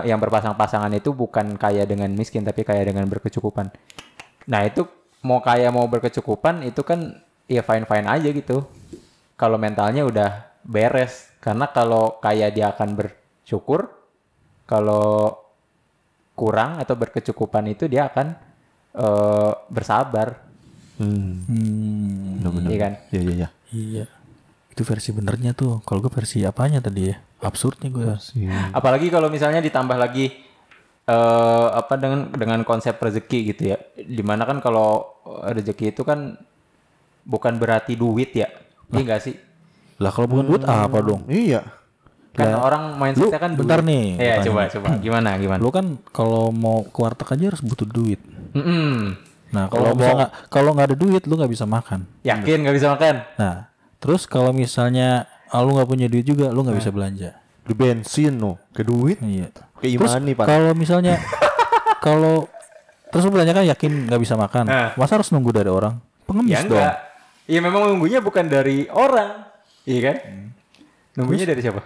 yang 0.07 0.17
berpasang-pasangan 0.17 0.89
itu 0.95 1.12
bukan 1.12 1.60
kaya 1.60 1.83
dengan 1.83 2.10
miskin 2.15 2.41
tapi 2.41 2.63
kaya 2.63 2.81
dengan 2.88 3.05
berkecukupan. 3.05 3.67
Nah 4.47 4.62
itu 4.63 4.88
mau 5.27 5.43
kaya 5.43 5.69
mau 5.73 5.86
berkecukupan 5.86 6.63
itu 6.63 6.81
kan 6.88 7.19
ya 7.51 7.62
fine 7.62 7.83
fine 7.83 8.07
aja 8.07 8.29
gitu. 8.31 8.63
Kalau 9.38 9.60
mentalnya 9.60 10.07
udah 10.07 10.49
beres. 10.63 11.29
Karena 11.43 11.69
kalau 11.69 12.17
kaya 12.23 12.49
dia 12.49 12.73
akan 12.73 12.95
bersyukur 12.97 13.91
kalau 14.65 15.36
kurang 16.38 16.77
atau 16.79 16.93
berkecukupan 16.95 17.65
itu 17.69 17.86
dia 17.91 18.07
akan 18.07 18.33
eh, 18.97 19.51
bersabar 19.67 20.46
Hmm. 20.97 21.45
Hmm, 21.45 22.65
iya 22.67 22.77
kan 22.79 22.93
Iya, 23.10 23.21
iya, 23.21 23.33
iya. 23.33 23.49
iya. 23.69 24.05
Itu 24.73 24.81
versi 24.81 25.13
benernya 25.13 25.53
tuh. 25.53 25.81
Kalau 25.81 26.01
gue 26.01 26.10
versi 26.10 26.41
apanya 26.41 26.81
tadi 26.81 27.10
ya? 27.10 27.17
Absurdnya 27.38 27.89
gue. 27.89 28.17
Iya. 28.33 28.73
apalagi 28.73 29.13
kalau 29.13 29.29
misalnya 29.29 29.62
ditambah 29.62 29.93
lagi 29.93 30.33
eh 31.07 31.67
apa 31.71 31.95
dengan 31.95 32.27
dengan 32.33 32.60
konsep 32.62 32.99
rezeki 32.99 33.55
gitu 33.55 33.71
ya 33.71 33.77
di 33.95 34.19
mana 34.19 34.43
kan 34.43 34.60
kalau 34.60 35.07
rezeki 35.47 35.95
itu 35.95 36.03
kan 36.03 36.36
bukan 37.23 37.55
berarti 37.55 37.95
duit 37.95 38.36
ya 38.36 38.51
iya 38.91 38.99
enggak 38.99 39.21
sih 39.23 39.36
Lah 39.97 40.12
kalau 40.12 40.27
bukan 40.27 40.45
duit 40.45 40.63
apa 40.63 40.97
dong? 40.99 41.23
Iya. 41.25 41.63
kan 42.33 42.53
orang 42.53 42.83
mindsetnya 42.97 43.39
kan 43.39 43.51
bentar 43.55 43.81
duit. 43.81 43.89
nih, 43.89 44.05
Iya 44.19 44.36
coba 44.45 44.62
coba 44.69 44.88
gimana 44.99 45.29
gimana 45.38 45.57
Lu 45.57 45.73
kan 45.73 45.97
kalau 46.12 46.51
mau 46.51 46.86
ke 46.86 46.99
warteg 46.99 47.29
aja 47.33 47.43
harus 47.49 47.63
butuh 47.65 47.88
duit. 47.88 48.21
Mm-mm. 48.53 49.17
Nah 49.51 49.67
kalau 49.67 49.93
bisa 49.93 50.12
nggak 50.13 50.31
kalau 50.47 50.69
nggak 50.73 50.88
ada 50.91 50.97
duit 50.97 51.23
lu 51.23 51.36
nggak 51.36 51.51
bisa 51.51 51.63
makan. 51.63 52.03
yakin 52.21 52.57
nggak 52.63 52.75
bisa 52.75 52.88
makan 52.91 53.15
Nah 53.36 53.55
terus 53.97 54.25
kalau 54.25 54.51
misalnya 54.51 55.25
ah, 55.47 55.63
lu 55.63 55.73
nggak 55.73 55.88
punya 55.88 56.05
duit 56.05 56.23
juga 56.23 56.51
lu 56.51 56.62
nggak 56.62 56.77
bisa 56.77 56.91
belanja. 56.91 57.29
Di 57.63 57.75
bensin 57.75 58.36
no, 58.36 58.60
ke 58.71 58.79
duit, 58.81 59.19
Iya. 59.19 59.51
ke 59.75 59.91
Terus 59.91 60.12
imani 60.15 60.31
pak. 60.33 60.45
kalau 60.47 60.71
misalnya 60.71 61.19
kalau 62.05 62.47
terus 63.07 63.23
lu 63.23 63.31
belanja 63.31 63.51
kan 63.51 63.65
yakin 63.65 64.07
nggak 64.07 64.21
bisa 64.21 64.36
makan. 64.36 64.65
Nah. 64.65 64.89
Masa 64.95 65.15
harus 65.15 65.31
nunggu 65.31 65.51
dari 65.51 65.67
orang? 65.67 65.99
Pengemis 66.23 66.51
ya 66.51 66.60
dong. 66.63 66.75
enggak 66.75 66.95
iya 67.47 67.60
memang 67.63 67.88
nunggunya 67.88 68.19
bukan 68.19 68.43
dari 68.43 68.91
orang 68.91 69.47
iya 69.88 70.12
kan 70.12 70.15
nunggunya 71.15 71.47
dari 71.47 71.63
siapa 71.63 71.79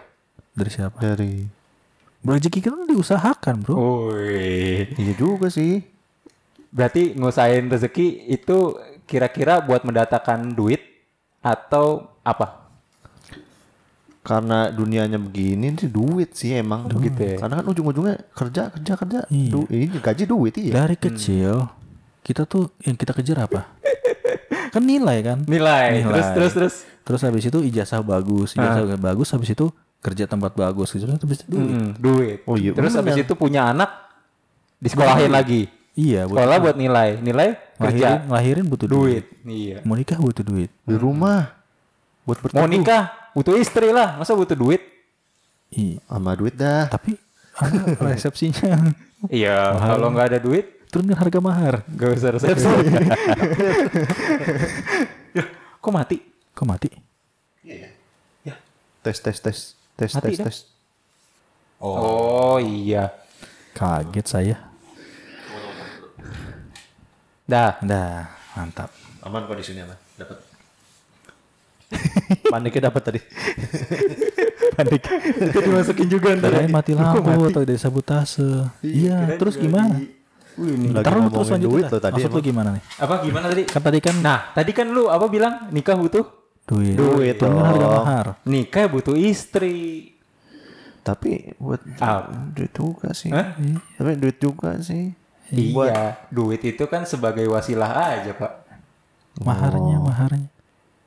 Dari 0.51 0.71
siapa? 0.73 0.97
Dari 0.97 1.45
Rezeki 2.21 2.59
kita 2.59 2.85
diusahakan 2.85 3.55
bro. 3.61 3.73
Woi. 3.77 4.89
iya 4.93 5.13
juga 5.13 5.49
sih. 5.49 5.81
Berarti 6.71 7.13
ngusahain 7.19 7.67
rezeki 7.67 8.31
itu 8.31 8.79
kira-kira 9.03 9.59
buat 9.59 9.83
mendatangkan 9.83 10.55
duit 10.55 10.79
atau 11.43 12.15
apa? 12.23 12.63
Karena 14.21 14.69
dunianya 14.69 15.17
begini 15.17 15.73
sih 15.75 15.89
duit 15.89 16.37
sih 16.37 16.53
emang 16.55 16.87
Begitu 16.87 17.35
ya? 17.35 17.37
Karena 17.41 17.59
kan 17.59 17.65
ujung-ujungnya 17.73 18.15
kerja 18.31 18.69
kerja 18.71 18.93
kerja. 18.95 19.19
Iya. 19.27 19.51
Du- 19.51 19.67
ini 19.67 19.97
gaji 19.97 20.23
duit 20.29 20.53
iya. 20.61 20.73
Dari 20.85 20.95
kecil 20.95 21.67
kita 22.21 22.45
tuh 22.45 22.69
yang 22.85 22.95
kita 22.95 23.17
kejar 23.17 23.49
apa? 23.49 23.67
kan 24.73 24.83
nilai 24.85 25.17
kan. 25.25 25.43
Nilai. 25.43 26.05
Nilai. 26.05 26.13
Terus 26.13 26.27
terus 26.31 26.53
terus. 26.53 26.75
Terus 27.01 27.21
habis 27.25 27.43
itu 27.49 27.59
ijazah 27.65 27.99
bagus, 28.05 28.53
ijazah 28.53 28.85
bagus 28.95 29.33
habis 29.33 29.49
itu 29.51 29.73
kerja 30.05 30.29
tempat 30.29 30.53
bagus 30.53 30.93
gitu. 30.93 31.09
Habis 31.09 31.41
itu 31.41 31.49
duit. 31.49 31.73
Hmm, 31.73 31.91
duit. 31.97 32.37
Oh 32.45 32.55
iya, 32.55 32.71
Terus 32.77 32.93
habis 32.93 33.17
itu 33.17 33.33
punya 33.33 33.73
anak 33.73 33.89
disekolahin 34.77 35.33
lagi. 35.33 35.80
Iya, 35.91 36.23
buat 36.23 36.39
Sekolah 36.39 36.57
buat 36.63 36.77
nilai, 36.79 37.09
nilai 37.19 37.47
lahirin, 37.75 37.83
kerja 37.83 38.09
lahirin 38.25 38.65
butuh 38.65 38.87
duit. 38.87 39.23
duit. 39.27 39.43
Iya. 39.43 39.77
Mau 39.83 39.95
nikah 39.95 40.17
butuh 40.17 40.43
duit. 40.43 40.71
di 40.81 40.95
rumah 40.95 41.51
buat 42.23 42.39
Mau 42.39 42.43
berteduh 42.47 42.69
nikah 42.69 43.03
butuh 43.31 43.55
istri 43.55 43.91
lah, 43.91 44.15
masa 44.15 44.31
butuh 44.31 44.55
duit? 44.55 44.79
Iya. 45.69 45.99
sama 46.07 46.31
duit 46.33 46.55
dah. 46.55 46.87
Tapi 46.87 47.19
ada 47.53 47.79
resepsinya 48.07 48.91
Iya, 49.29 49.75
kalau 49.77 50.09
nggak 50.09 50.27
ada 50.31 50.39
duit 50.39 50.65
turunkan 50.87 51.19
harga 51.19 51.39
mahar. 51.39 51.75
nggak 51.87 52.09
usah 52.15 52.29
resepsi. 52.35 52.67
Ya, 55.31 55.43
kok 55.83 55.91
mati? 55.91 56.17
Kok 56.51 56.67
mati? 56.67 56.89
Tes 59.01 59.17
tes 59.17 59.37
tes 59.39 59.57
tes 59.97 60.11
Mati 60.13 60.29
tes 60.29 60.37
dah. 60.37 60.45
tes. 60.45 60.57
Oh, 61.81 62.61
iya. 62.61 63.09
Kaget 63.73 64.25
saya. 64.29 64.55
Dah. 67.43 67.77
Dah, 67.81 68.25
mantap. 68.53 68.89
Aman 69.21 69.43
kok 69.43 69.55
di 69.55 69.63
sini 69.63 69.79
aman. 69.79 69.97
Dapat. 70.15 70.37
Paniknya 72.51 72.81
dapat 72.87 73.01
tadi. 73.03 73.19
Panik. 74.77 75.01
Itu 75.43 75.59
dimasukin 75.59 76.07
juga 76.07 76.31
ntar. 76.33 76.49
Kirain 76.49 76.71
mati 76.71 76.91
lampu 76.93 77.19
atau 77.43 77.61
dari 77.61 77.75
sabotase. 77.75 78.71
Iya, 78.79 79.35
terus 79.35 79.55
gimana? 79.55 79.99
Ntar 80.51 81.11
lu 81.13 81.27
terus 81.27 81.47
ngomongin 81.47 81.51
lanjut 81.57 81.69
duit 81.69 81.85
loh 81.87 82.01
tadi 82.01 82.13
Maksud 82.17 82.31
lu 82.31 82.41
gimana 82.41 82.69
nih? 82.75 82.83
Apa 82.97 83.13
gimana 83.21 83.45
tadi? 83.47 83.63
Kan 83.65 83.81
tadi 83.81 83.99
kan 83.99 84.15
Nah, 84.19 84.39
tadi 84.51 84.71
kan 84.71 84.87
lu 84.87 85.07
apa 85.07 85.25
bilang 85.27 85.67
nikah 85.69 85.95
butuh? 85.95 86.23
duit. 86.61 86.95
Duit 86.95 87.35
Turunkan 87.35 87.65
harga 87.67 87.79
dong. 87.81 87.95
mahar. 87.97 88.27
Nikah 88.45 88.85
butuh 88.87 89.15
istri. 89.17 90.07
Tapi 91.01 91.57
buat 91.57 91.81
Ah. 91.97 92.47
duit 92.47 92.71
juga 92.71 93.11
sih. 93.11 93.27
Hah? 93.27 93.57
Tapi 93.97 94.15
duit 94.15 94.37
juga 94.37 94.77
sih. 94.79 95.11
Iya, 95.51 96.15
duit 96.31 96.63
itu 96.63 96.83
kan 96.87 97.03
sebagai 97.03 97.43
wasilah 97.45 97.91
aja, 97.91 98.31
Pak. 98.31 98.51
Maharnya, 99.43 99.99
maharnya. 99.99 100.47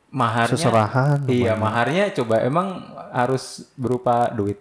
Maharnya 0.08 0.52
Seserahan. 0.54 1.18
Iya, 1.26 1.56
maharnya 1.56 2.12
coba 2.14 2.38
emang 2.40 2.84
harus 3.10 3.66
berupa 3.74 4.28
duit. 4.30 4.60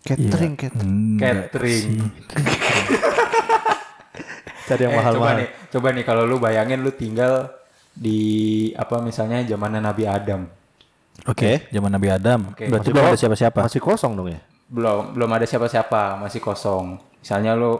Catering, 0.00 0.54
catering. 0.54 1.18
Catering. 1.18 1.86
Cari 4.66 4.82
yang 4.82 4.92
Eh, 4.92 4.98
coba 4.98 5.02
mahal-mahal. 5.02 5.36
nih, 5.38 5.48
coba 5.70 5.88
nih 5.94 6.04
kalau 6.04 6.22
lu 6.26 6.36
bayangin 6.38 6.82
lu 6.82 6.90
tinggal 6.90 7.50
di 7.92 8.18
apa 8.74 8.98
misalnya 8.98 9.42
zamannya 9.42 9.78
Nabi 9.78 10.04
Adam. 10.04 10.42
Oke, 11.24 11.70
zaman 11.70 11.90
Nabi 11.90 12.08
Adam. 12.10 12.50
Oke. 12.50 12.66
Berarti 12.66 12.90
Masih 12.90 12.92
belum 12.92 13.06
ada 13.06 13.18
siapa-siapa. 13.18 13.58
Masih 13.62 13.80
kosong 13.80 14.12
dong 14.14 14.28
ya? 14.30 14.40
Belum 14.66 15.14
belum 15.14 15.30
ada 15.30 15.46
siapa-siapa, 15.46 16.18
masih 16.18 16.42
kosong. 16.42 16.98
Misalnya 17.22 17.54
lu 17.54 17.78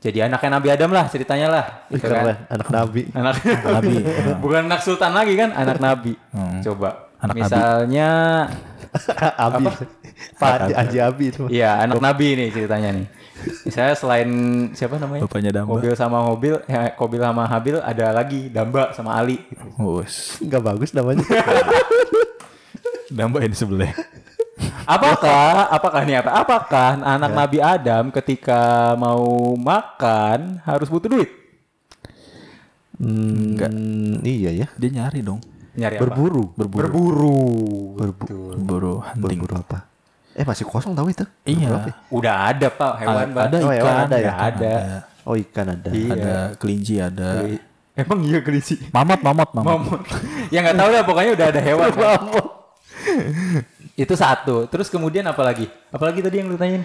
jadi 0.00 0.26
anaknya 0.26 0.56
Nabi 0.56 0.68
Adam 0.70 0.90
lah 0.90 1.04
ceritanya 1.06 1.48
lah 1.48 1.64
gitu 1.86 2.04
kan. 2.04 2.34
Anak 2.48 2.68
nabi. 2.68 3.02
anak 3.18 3.36
Nabi. 3.44 3.94
bukan 4.42 4.60
anak 4.64 4.80
sultan 4.80 5.12
lagi 5.12 5.34
kan 5.34 5.52
anak 5.52 5.76
nabi 5.76 6.16
Hmm. 6.30 6.60
coba 6.60 7.12
Anak 7.20 7.36
nabi. 7.36 7.44
misalnya 7.44 8.08
Abi. 9.44 9.64
Pak 10.36 10.52
Haji 10.68 10.98
Abi 10.98 11.24
itu. 11.28 11.44
iya 11.46 11.78
anak 11.78 11.96
nabi 11.98 12.32
nih 12.34 12.48
ceritanya 12.50 12.90
nih 12.92 13.06
misalnya 13.62 13.94
selain 13.94 14.28
siapa 14.72 14.96
namanya 14.96 15.24
Bapaknya 15.24 15.50
Damba. 15.50 15.68
mobil 15.70 15.92
sama 15.94 16.18
mobil 16.22 16.54
ya, 16.62 16.92
mobil 16.94 17.20
sama 17.20 17.42
Habil 17.46 17.76
ada 17.78 18.06
lagi 18.10 18.48
Damba 18.48 18.92
sama 18.92 19.16
Ali 19.16 19.40
gitu. 19.42 19.64
Wus. 19.78 20.40
Enggak 20.40 20.60
bagus 20.62 20.90
namanya. 20.92 21.24
Nambah 23.10 23.40
ini 23.42 23.54
sebelah. 23.54 23.90
Apakah 24.84 25.68
apakah 25.68 26.00
nih 26.02 26.16
apa 26.18 26.30
apakah 26.34 26.88
anak 26.96 27.30
Nabi 27.30 27.58
Adam 27.58 28.08
ketika 28.10 28.60
mau 28.94 29.24
makan 29.54 30.60
harus 30.62 30.86
butuh 30.86 31.08
duit 31.08 31.30
Enggak. 33.00 33.72
iya 34.20 34.50
ya. 34.52 34.66
Dia 34.76 34.90
nyari 34.92 35.24
dong. 35.24 35.40
nyari 35.72 35.96
apa? 35.96 36.04
Berburu. 36.04 36.52
Berburu. 36.52 37.36
berburu 37.96 38.52
Berburu 38.52 38.94
hunting. 39.00 39.40
Berburu 39.40 39.54
apa? 39.56 39.88
Eh 40.36 40.44
masih 40.44 40.68
kosong 40.68 40.92
tahu 40.92 41.08
itu? 41.08 41.24
Iya. 41.42 41.96
udah 42.12 42.52
ada 42.52 42.68
pak 42.68 42.92
hewan 43.00 43.32
A- 43.32 43.48
ada 43.48 43.56
Oh, 43.56 43.64
ikan, 43.64 43.72
hewan 43.72 43.94
ada 44.04 44.16
ya? 44.16 44.20
Udah 44.20 44.36
ada 44.36 44.72
Oh 45.24 45.34
ikan 45.34 45.66
ada. 45.66 45.88
Iya. 45.90 46.12
ada 46.12 46.34
kelinci, 46.56 46.94
ada 46.96 47.28
emang 47.96 48.20
iya 48.24 48.40
kelinci 48.40 48.80
mamut, 48.92 49.20
mamut, 49.20 49.48
mamut. 49.52 49.68
Mamut. 49.80 50.00
ya 50.54 50.60
nggak 50.60 50.76
tahu 50.76 50.88
lah 50.92 51.02
pokoknya 51.02 51.32
udah 51.32 51.46
ada 51.48 51.60
hewan. 51.60 51.88
kan. 51.90 52.20
Itu 54.00 54.14
satu. 54.16 54.64
Terus 54.64 54.88
kemudian 54.88 55.22
apa 55.22 55.44
lagi? 55.44 55.68
Apalagi 55.88 56.24
tadi 56.24 56.40
yang 56.40 56.48
lu 56.48 56.56
tanyain? 56.56 56.84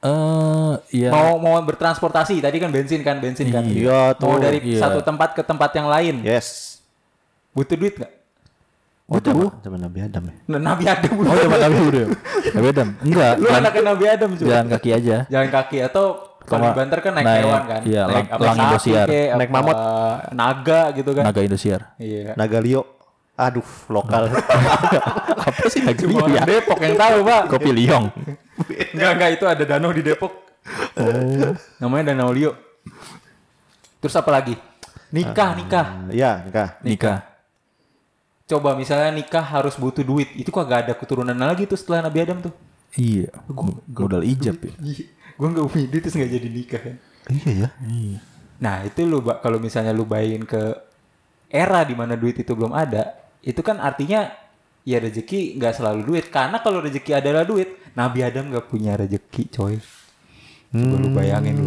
Eh, 0.00 0.72
iya. 0.96 1.08
Mau 1.08 1.36
mau 1.36 1.56
bertransportasi 1.60 2.40
tadi 2.40 2.56
kan 2.56 2.68
bensin 2.68 3.00
kan 3.00 3.16
bensin 3.16 3.48
kan. 3.48 3.64
Iya, 3.64 4.16
Mau 4.16 4.36
tuh. 4.36 4.40
dari 4.40 4.58
Iya. 4.64 4.80
satu 4.80 5.00
tempat 5.00 5.32
ke 5.32 5.42
tempat 5.42 5.70
yang 5.72 5.88
lain. 5.88 6.24
Yes. 6.24 6.80
Butuh 7.52 7.76
duit 7.76 7.96
nggak? 7.96 8.12
Oh, 9.10 9.18
zaman, 9.18 9.50
zaman 9.58 9.80
Nabi 9.82 9.98
Adam 10.00 10.22
ya. 10.22 10.34
Nah, 10.46 10.60
Nabi 10.62 10.84
Adam. 10.86 11.12
Oh, 11.18 11.34
coba 11.34 11.56
Nabi 11.58 11.78
udah. 11.82 12.04
Nabi 12.54 12.66
Adam. 12.70 12.88
Enggak. 13.02 13.32
Lu 13.36 13.46
anaknya 13.50 13.82
Nabi 13.82 14.04
Adam 14.06 14.30
juga. 14.38 14.50
Jalan 14.54 14.66
kaki 14.70 14.90
aja. 14.94 15.16
Jalan 15.26 15.48
kaki 15.50 15.78
atau 15.82 16.04
kalau 16.46 16.70
di 16.70 16.78
Banter 16.78 16.98
kan 17.02 17.12
naik, 17.12 17.26
naik- 17.26 17.42
hewan 17.42 17.62
kan. 17.66 17.80
iya, 17.84 18.02
naik 18.06 18.26
lang- 18.30 18.40
lang 18.40 18.56
Indosiar. 18.62 19.06
Naik 19.10 19.50
mamut. 19.50 19.76
Naga 20.30 20.80
gitu 20.94 21.10
kan. 21.12 21.22
Naga 21.26 21.40
Indosiar. 21.42 21.80
Iya. 21.98 22.38
Nagalio. 22.38 22.82
Aduh, 23.40 23.64
lokal. 23.88 24.28
Apa 25.48 25.64
sih 25.72 25.80
Naga 25.80 26.04
Cuma 26.04 26.28
orang 26.28 26.44
Depok 26.44 26.78
yang 26.84 26.96
tahu, 27.00 27.16
Pak. 27.24 27.42
Kopi 27.48 27.70
Liong. 27.72 28.06
Enggak, 28.92 29.10
enggak 29.16 29.30
itu 29.40 29.44
ada 29.48 29.64
danau 29.64 29.90
di 29.96 30.04
Depok. 30.04 30.32
Oh. 31.00 31.56
Namanya 31.80 32.12
Danau 32.12 32.28
Lio. 32.36 32.52
Terus 34.04 34.12
apa 34.16 34.28
lagi? 34.28 34.54
Nikah, 35.10 35.56
nikah. 35.56 35.86
ya, 36.12 36.44
enggak. 36.44 36.68
Nikah. 36.84 37.18
Coba 38.44 38.74
misalnya 38.74 39.14
nikah 39.14 39.42
harus 39.42 39.78
butuh 39.78 40.04
duit. 40.04 40.28
Itu 40.36 40.52
kok 40.52 40.66
gak 40.66 40.90
ada 40.90 40.94
keturunan 40.98 41.34
lagi 41.34 41.64
tuh 41.64 41.78
setelah 41.78 42.10
Nabi 42.10 42.18
Adam 42.20 42.38
tuh. 42.50 42.54
Iya. 42.98 43.30
Modal 43.86 44.26
ijab 44.26 44.58
ya. 44.60 44.74
Gue 45.38 45.48
gak 45.48 45.66
punya 45.70 45.86
duit 45.88 46.02
terus 46.02 46.16
gak 46.18 46.28
jadi 46.28 46.48
nikah 46.50 46.80
kan. 46.82 46.96
Iya 47.30 47.50
ya. 47.54 47.68
Nah 48.60 48.84
itu 48.84 49.06
lu 49.06 49.22
kalau 49.40 49.62
misalnya 49.62 49.94
lu 49.94 50.02
bayangin 50.04 50.44
ke 50.44 50.60
era 51.50 51.82
di 51.86 51.94
mana 51.94 52.18
duit 52.18 52.38
itu 52.38 52.52
belum 52.54 52.74
ada, 52.74 53.19
itu 53.40 53.60
kan 53.60 53.78
artinya 53.78 54.28
ya 54.82 54.96
rezeki 54.98 55.56
nggak 55.56 55.74
selalu 55.76 56.00
duit. 56.04 56.24
Karena 56.28 56.60
kalau 56.60 56.80
rezeki 56.80 57.16
adalah 57.16 57.44
duit, 57.44 57.68
Nabi 57.92 58.20
Adam 58.20 58.48
nggak 58.48 58.66
punya 58.66 58.96
rezeki, 58.96 59.42
coy. 59.50 59.76
Coba 60.70 60.96
lu 61.02 61.10
bayangin 61.10 61.58
lu. 61.58 61.66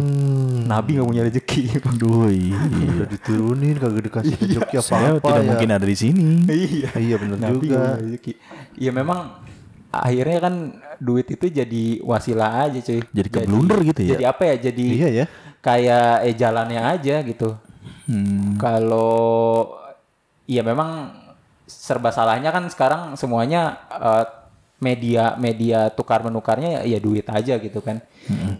Nabi 0.64 0.96
nggak 0.96 1.08
punya 1.12 1.22
rezeki. 1.28 1.60
Aduh, 1.92 2.32
iya. 2.32 2.56
Udah 2.56 3.08
diturunin 3.08 3.76
kagak 3.76 4.02
dikasih 4.08 4.32
rezeki 4.32 4.76
Saya 4.80 5.12
apa-apa 5.12 5.28
tidak 5.28 5.42
ya. 5.44 5.48
mungkin 5.52 5.70
ada 5.70 5.84
di 5.84 5.96
sini. 5.96 6.28
iya. 6.48 6.88
Iya 6.96 7.16
benar 7.20 7.38
juga. 7.52 8.00
rezeki. 8.00 8.32
Iya 8.80 8.90
memang 8.90 9.20
akhirnya 9.92 10.38
kan 10.40 10.54
duit 10.98 11.28
itu 11.28 11.46
jadi 11.46 11.84
wasilah 12.00 12.64
aja, 12.64 12.80
cuy. 12.80 13.04
Jadi 13.04 13.28
ke 13.28 13.38
blunder 13.44 13.78
gitu 13.84 14.00
ya? 14.02 14.10
Jadi 14.16 14.24
apa 14.24 14.42
ya? 14.48 14.54
Jadi 14.58 14.84
Iya 14.96 15.08
ya. 15.12 15.24
kayak 15.60 16.08
eh 16.24 16.34
jalannya 16.34 16.80
aja 16.80 17.14
gitu. 17.22 17.60
Hmm. 18.08 18.56
Kalau 18.56 19.68
iya 20.44 20.64
memang 20.64 21.12
serba 21.74 22.14
salahnya 22.14 22.54
kan 22.54 22.64
sekarang 22.70 23.18
semuanya 23.18 23.82
eh, 23.90 24.24
media 24.82 25.38
media 25.40 25.88
tukar 25.88 26.20
menukarnya 26.20 26.82
ya, 26.82 26.96
ya 26.96 26.98
duit 27.00 27.26
aja 27.30 27.56
gitu 27.56 27.80
kan. 27.80 28.04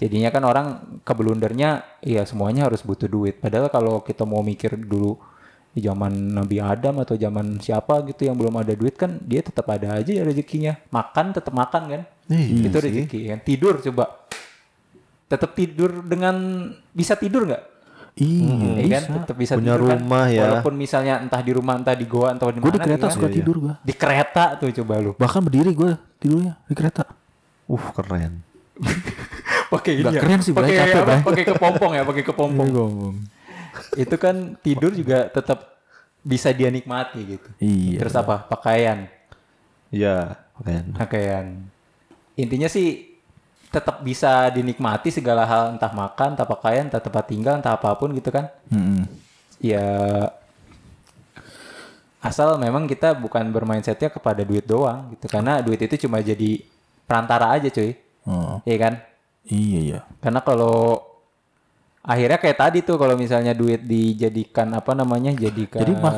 Jadinya 0.01 0.33
kan 0.33 0.43
orang 0.45 0.67
kebelundernya 1.05 2.01
ya 2.01 2.23
semuanya 2.25 2.69
harus 2.69 2.81
butuh 2.81 3.09
duit. 3.09 3.41
Padahal 3.41 3.69
kalau 3.69 4.01
kita 4.01 4.25
mau 4.25 4.41
mikir 4.41 4.77
dulu 4.79 5.21
di 5.75 5.83
zaman 5.83 6.39
Nabi 6.39 6.63
Adam 6.63 7.03
atau 7.03 7.19
zaman 7.19 7.59
siapa 7.59 8.07
gitu 8.07 8.31
yang 8.31 8.39
belum 8.39 8.63
ada 8.63 8.79
duit 8.79 8.95
kan 8.95 9.19
dia 9.27 9.43
tetap 9.43 9.67
ada 9.69 9.99
aja 9.99 10.13
ya 10.15 10.23
rezekinya. 10.23 10.79
Makan 10.89 11.27
tetap 11.35 11.53
makan 11.53 11.83
kan. 11.91 12.03
Iya 12.31 12.71
Itu 12.73 12.79
rezeki 12.81 13.21
kan. 13.35 13.39
Tidur 13.45 13.75
coba. 13.83 14.05
Tetap 15.29 15.51
tidur 15.59 16.05
dengan 16.07 16.37
bisa 16.95 17.19
tidur 17.19 17.51
nggak? 17.51 17.74
Iya. 18.15 18.79
Iya 18.79 18.99
kan 19.03 19.27
tetap 19.27 19.37
bisa 19.37 19.59
Punya 19.59 19.75
tidur 19.75 19.91
kan. 19.91 19.99
rumah 19.99 20.25
ya. 20.31 20.43
Walaupun 20.47 20.75
misalnya 20.79 21.15
entah 21.19 21.43
di 21.43 21.51
rumah 21.51 21.75
entah 21.75 21.97
di 21.99 22.07
goa 22.07 22.31
entah 22.31 22.47
di 22.47 22.63
Gue 22.63 22.71
mana. 22.71 22.79
di 22.79 22.87
kereta 22.87 23.07
gitu 23.11 23.15
suka 23.19 23.27
kan. 23.27 23.35
tidur 23.35 23.57
gue. 23.59 23.75
Di 23.83 23.95
kereta 23.99 24.45
tuh 24.55 24.69
coba 24.71 24.95
lu. 25.03 25.13
Bahkan 25.19 25.41
berdiri 25.43 25.71
gue 25.75 25.91
tidurnya 26.23 26.55
di 26.71 26.75
kereta. 26.79 27.03
Uh, 27.67 27.87
keren. 27.91 28.33
Pakai 29.75 29.93
ini 29.99 30.07
ya. 30.15 30.21
keren 30.23 30.39
sih, 30.39 30.55
pakai? 30.55 30.95
Bray. 30.95 31.21
Pakai 31.27 31.45
kepompong 31.51 31.93
ya, 31.99 32.03
pakai 32.07 32.23
kepompong. 32.23 32.71
Itu 33.99 34.15
kan 34.23 34.55
tidur 34.63 34.95
juga 34.95 35.27
tetap 35.27 35.75
bisa 36.23 36.55
dia 36.55 36.71
nikmati 36.71 37.35
gitu. 37.35 37.49
Iya. 37.59 37.99
Terus 38.07 38.15
apa? 38.15 38.47
Pakaian. 38.47 39.11
Iya, 39.91 40.39
keren. 40.55 40.95
Pakaian. 40.95 41.47
Intinya 42.39 42.71
sih 42.71 43.14
tetap 43.75 44.01
bisa 44.01 44.31
dinikmati 44.49 45.11
segala 45.11 45.43
hal 45.43 45.65
entah 45.73 45.91
makan, 45.91 46.33
entah 46.33 46.47
pakaian, 46.47 46.87
entah 46.87 46.99
tempat 46.99 47.25
tinggal, 47.27 47.55
entah 47.55 47.73
apa 47.73 47.91
pun 47.93 48.13
gitu 48.13 48.31
kan. 48.31 48.47
Mm-mm. 48.69 49.03
ya 49.59 49.83
asal 52.21 52.57
memang 52.57 52.85
kita 52.85 53.13
bukan 53.15 53.45
bermindsetnya 53.47 54.09
kepada 54.09 54.41
duit 54.41 54.65
doang 54.65 55.13
gitu 55.13 55.29
karena 55.29 55.61
duit 55.61 55.77
itu 55.79 56.01
cuma 56.01 56.21
jadi 56.21 56.61
perantara 57.03 57.53
aja 57.53 57.69
cuy 57.69 58.01
Oh, 58.25 58.57
iya 58.65 58.77
kan 58.79 58.95
iya 59.45 59.81
iya. 59.85 60.01
karena 60.19 60.41
kalau 60.41 60.97
akhirnya 62.01 62.37
kayak 62.39 62.57
tadi 62.59 62.79
tuh 62.81 62.97
kalau 62.97 63.13
misalnya 63.15 63.53
duit 63.53 63.85
dijadikan 63.85 64.73
apa 64.73 64.93
namanya 64.93 65.29
jadikan 65.35 65.85
Jadi 65.85 65.93
mak- 65.95 66.17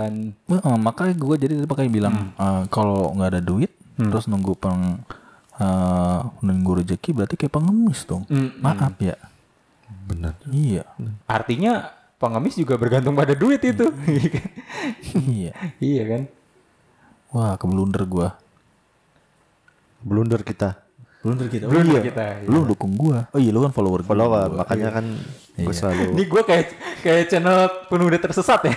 Eh, 0.48 0.78
makanya 0.80 1.14
gue 1.16 1.34
jadi 1.36 1.54
makanya 1.60 1.90
bilang 1.92 2.14
eh, 2.32 2.62
kalau 2.68 3.10
nggak 3.12 3.28
ada 3.28 3.40
duit 3.40 3.74
terus 3.98 4.26
nunggu 4.26 4.54
peng 4.54 5.02
eh, 5.60 6.20
nunggu 6.42 6.84
rezeki 6.84 7.10
berarti 7.16 7.34
kayak 7.40 7.52
pengemis 7.54 8.04
dong. 8.04 8.24
Mm, 8.28 8.50
Maaf 8.60 8.94
ya. 9.00 9.16
Benar. 10.06 10.34
Iya. 10.50 10.86
artinya 11.26 11.90
pengemis 12.16 12.54
juga 12.54 12.78
bergantung 12.78 13.18
pada 13.18 13.34
duit 13.34 13.58
itu 13.58 13.90
iya. 15.26 15.52
iya 15.82 16.02
kan 16.06 16.22
Wah, 17.34 17.58
keblunder 17.58 18.06
gue. 18.06 18.28
Blunder 20.00 20.40
kita. 20.40 20.78
Blunder 21.20 21.50
kita. 21.50 21.66
Blunder 21.66 22.00
kita, 22.00 22.24
iya. 22.40 22.48
Lu 22.48 22.64
dukung 22.64 22.94
gue. 22.94 23.18
Oh 23.34 23.40
iya, 23.42 23.50
lu 23.50 23.60
kan 23.66 23.74
follower 23.74 24.00
gua. 24.00 24.08
Follower, 24.14 24.48
makanya 24.62 24.88
kan 24.94 25.04
gue 25.56 25.74
selalu 25.74 26.12
ini 26.12 26.24
gue 26.28 26.42
kayak 26.44 26.66
kayak 27.00 27.24
channel 27.32 27.64
penuh 27.88 28.06
udah 28.12 28.20
tersesat 28.20 28.60
ya 28.68 28.74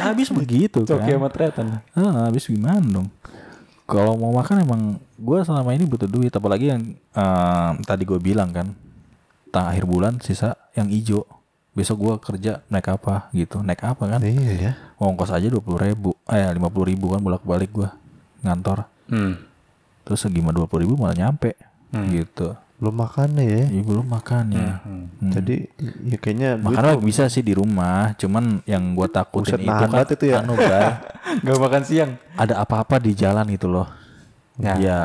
habis 0.12 0.28
begitu 0.28 0.84
kan. 0.84 1.00
Coki 1.00 1.16
sama 1.16 1.28
Tretan 1.32 1.80
Ah, 1.96 2.28
habis 2.28 2.44
gimana 2.44 2.84
dong? 2.84 3.08
Kalau 3.84 4.16
mau 4.16 4.32
makan 4.32 4.64
emang 4.64 4.82
gue 5.20 5.38
selama 5.44 5.76
ini 5.76 5.84
butuh 5.84 6.08
duit, 6.08 6.32
apalagi 6.32 6.72
yang 6.72 6.96
eh, 6.96 7.70
tadi 7.84 8.08
gue 8.08 8.16
bilang 8.16 8.48
kan, 8.48 8.72
tang 9.52 9.68
akhir 9.68 9.84
bulan 9.84 10.16
sisa 10.24 10.56
yang 10.72 10.88
ijo. 10.88 11.28
Besok 11.74 11.96
gue 12.00 12.14
kerja 12.22 12.62
naik 12.70 12.86
apa 12.86 13.28
gitu, 13.34 13.58
naik 13.60 13.82
apa 13.82 14.06
kan? 14.06 14.22
Iya 14.22 14.52
ya. 14.54 14.72
Ongkos 14.96 15.34
aja 15.34 15.50
dua 15.50 15.58
puluh 15.58 15.82
ribu, 15.82 16.14
eh 16.30 16.46
lima 16.54 16.70
puluh 16.70 16.94
ribu 16.94 17.10
kan 17.10 17.20
bolak 17.20 17.42
balik 17.42 17.74
gue 17.74 17.90
ngantor. 18.46 18.86
hmm. 19.10 19.34
Terus 20.06 20.22
gimana 20.30 20.54
dua 20.54 20.70
puluh 20.70 20.86
ribu 20.86 20.94
malah 20.94 21.18
nyampe 21.18 21.58
gitu. 22.14 22.54
Belum 22.84 22.96
makan 23.00 23.28
ya. 23.40 23.64
Ya 23.64 23.80
belum 23.80 24.04
makan 24.04 24.44
ya. 24.52 24.70
Hmm. 24.84 25.08
Jadi 25.32 25.56
ya 26.04 26.16
kayaknya 26.20 26.50
Makan 26.60 27.00
bisa 27.00 27.32
sih 27.32 27.40
di 27.40 27.56
rumah, 27.56 28.12
cuman 28.20 28.60
yang 28.68 28.92
gue 28.92 29.08
takutin 29.08 29.56
Buset, 29.56 29.64
itu 29.64 29.72
kan 29.72 29.88
banget 29.88 30.08
itu 30.12 30.24
ya. 30.28 30.44
anu. 30.44 30.52
Gak 31.48 31.56
makan 31.56 31.82
siang 31.82 32.10
ada 32.36 32.60
apa-apa 32.60 33.00
di 33.00 33.16
jalan 33.16 33.48
gitu 33.48 33.72
loh. 33.72 33.88
Ya. 34.60 34.76
Ya, 34.76 34.98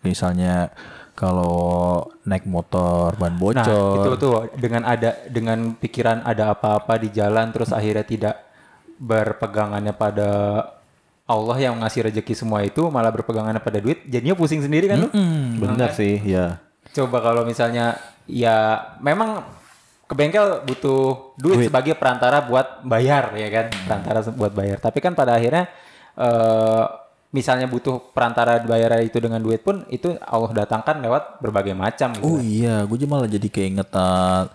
misalnya 0.00 0.72
kalau 1.12 2.00
naik 2.24 2.48
motor 2.48 3.12
ban 3.16 3.32
Nah, 3.32 3.40
bocor. 3.40 3.92
itu 4.00 4.10
tuh 4.16 4.32
dengan 4.56 4.84
ada 4.84 5.16
dengan 5.28 5.76
pikiran 5.76 6.24
ada 6.24 6.56
apa-apa 6.56 6.96
di 6.96 7.12
jalan 7.12 7.52
terus 7.52 7.68
akhirnya 7.68 8.04
tidak 8.04 8.34
berpegangannya 8.96 9.92
pada 9.92 10.30
Allah 11.26 11.58
yang 11.58 11.82
ngasih 11.82 12.06
rezeki 12.06 12.34
semua 12.38 12.62
itu 12.62 12.86
malah 12.86 13.10
berpegangannya 13.10 13.58
pada 13.58 13.82
duit, 13.82 14.06
jadinya 14.06 14.38
pusing 14.38 14.62
sendiri 14.62 14.86
kan 14.86 15.02
lu? 15.02 15.08
Hmm, 15.10 15.58
benar 15.58 15.90
sih, 15.90 16.22
ya. 16.22 16.62
Coba 16.96 17.20
kalau 17.20 17.44
misalnya 17.44 18.00
ya 18.24 18.80
memang 19.04 19.44
ke 20.06 20.14
bengkel 20.16 20.64
butuh 20.64 21.34
duit, 21.36 21.66
sebagai 21.68 21.98
perantara 21.98 22.46
buat 22.46 22.80
bayar 22.86 23.34
ya 23.34 23.48
kan 23.50 23.66
perantara 23.84 24.22
buat 24.30 24.54
bayar 24.54 24.78
tapi 24.78 25.02
kan 25.02 25.18
pada 25.18 25.34
akhirnya 25.34 25.66
eh 26.14 26.84
misalnya 27.34 27.68
butuh 27.68 28.00
perantara 28.16 28.62
bayar 28.64 29.02
itu 29.04 29.20
dengan 29.20 29.42
duit 29.44 29.60
pun 29.60 29.84
itu 29.92 30.16
Allah 30.24 30.64
datangkan 30.64 31.04
lewat 31.04 31.44
berbagai 31.44 31.76
macam 31.76 32.16
gitu. 32.16 32.24
Oh 32.24 32.40
iya, 32.40 32.80
gue 32.88 32.96
malah 33.04 33.28
jadi 33.28 33.44
keinget 33.52 33.92
uh, 33.92 34.48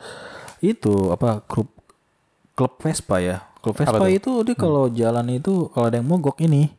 itu 0.66 1.14
apa 1.14 1.46
klub 1.46 1.70
klub 2.58 2.74
Vespa 2.82 3.22
ya. 3.22 3.38
Klub 3.62 3.78
Vespa 3.78 4.08
itu 4.10 4.42
dia 4.42 4.56
kalau 4.58 4.90
jalan 4.90 5.30
itu 5.30 5.70
kalau 5.70 5.94
ada 5.94 6.02
yang 6.02 6.10
mogok 6.10 6.42
ini 6.42 6.74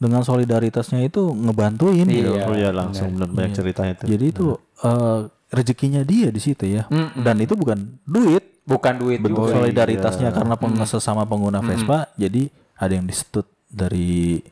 dengan 0.00 0.26
solidaritasnya 0.26 1.06
itu 1.06 1.30
ngebantuin 1.30 2.10
gitu. 2.10 2.34
Iya. 2.34 2.44
Oh 2.50 2.56
iya 2.58 2.70
langsung 2.74 3.14
benar 3.14 3.30
banyak 3.30 3.52
ceritanya 3.54 3.94
tuh. 3.94 4.10
Jadi 4.10 4.24
itu 4.34 4.46
uh, 4.80 5.20
rezekinya 5.48 6.02
dia 6.02 6.28
di 6.28 6.38
situ 6.38 6.64
ya. 6.64 6.88
Dan 7.14 7.38
itu 7.38 7.54
bukan 7.54 8.00
duit, 8.02 8.64
bukan 8.64 8.94
duit 8.96 9.18
bentuk 9.18 9.46
juga. 9.46 9.60
solidaritasnya 9.60 10.30
karena 10.30 10.54
peng 10.54 10.74
sesama 10.82 11.22
pengguna 11.22 11.60
Vespa. 11.60 12.10
Jadi 12.14 12.48
ada 12.74 12.90
yang 12.90 13.04
disetut 13.04 13.46
dari 13.66 14.42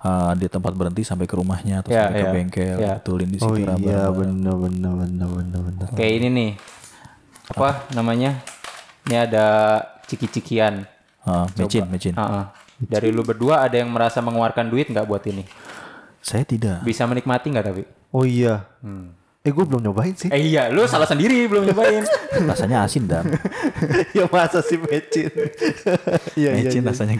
uh, 0.00 0.30
di 0.32 0.46
tempat 0.46 0.70
berhenti 0.72 1.02
sampai 1.02 1.24
ke 1.24 1.34
rumahnya 1.34 1.82
atau 1.82 1.90
Ya, 1.90 2.06
sampai 2.06 2.14
ke 2.14 2.22
ya, 2.22 2.30
bengkel, 2.30 2.76
ya. 2.76 2.94
betulin 2.96 3.28
di 3.28 3.38
Oh 3.38 3.50
situ 3.50 3.66
iya 3.82 4.06
raba-raba. 4.06 4.14
benar 4.16 4.54
benar 4.56 4.92
benar 4.96 5.28
benar 5.28 5.60
benar. 5.64 5.86
kayak 5.92 6.12
ini 6.16 6.28
nih 6.28 6.50
apa 7.48 7.70
namanya 7.92 8.30
ini 9.04 9.16
ada 9.16 9.46
ciki-cikian 10.04 10.84
Ah, 11.20 11.44
mecin, 11.54 11.84
mecin. 11.84 12.14
Heeh. 12.14 12.44
dari 12.78 13.10
lu 13.10 13.20
berdua 13.20 13.60
ada 13.60 13.74
yang 13.74 13.90
merasa 13.90 14.18
mengeluarkan 14.18 14.66
duit 14.66 14.86
nggak 14.86 15.04
buat 15.04 15.20
ini 15.24 15.44
Saya 16.18 16.42
tidak. 16.42 16.80
bisa 16.82 17.04
menikmati 17.04 17.48
nggak 17.48 17.66
tapi 17.66 17.82
Oh 18.08 18.22
iya. 18.22 18.64
Eh 19.48 19.54
gue 19.54 19.64
belum 19.64 19.80
nyobain 19.80 20.12
sih. 20.12 20.28
eh 20.28 20.36
iya 20.44 20.68
lu 20.68 20.84
salah 20.84 21.04
sendiri 21.04 21.48
belum 21.48 21.64
nyobain 21.64 22.04
Rasanya 22.50 22.84
asin 22.84 23.08
dan 23.08 23.24
ya 24.16 24.28
masa 24.28 24.60
sih 24.60 24.76
mecin. 24.76 25.32
Iya 26.36 26.52
iya. 26.52 26.62
mecin 26.62 26.82
iya. 26.82 26.90
rasanya 26.90 27.16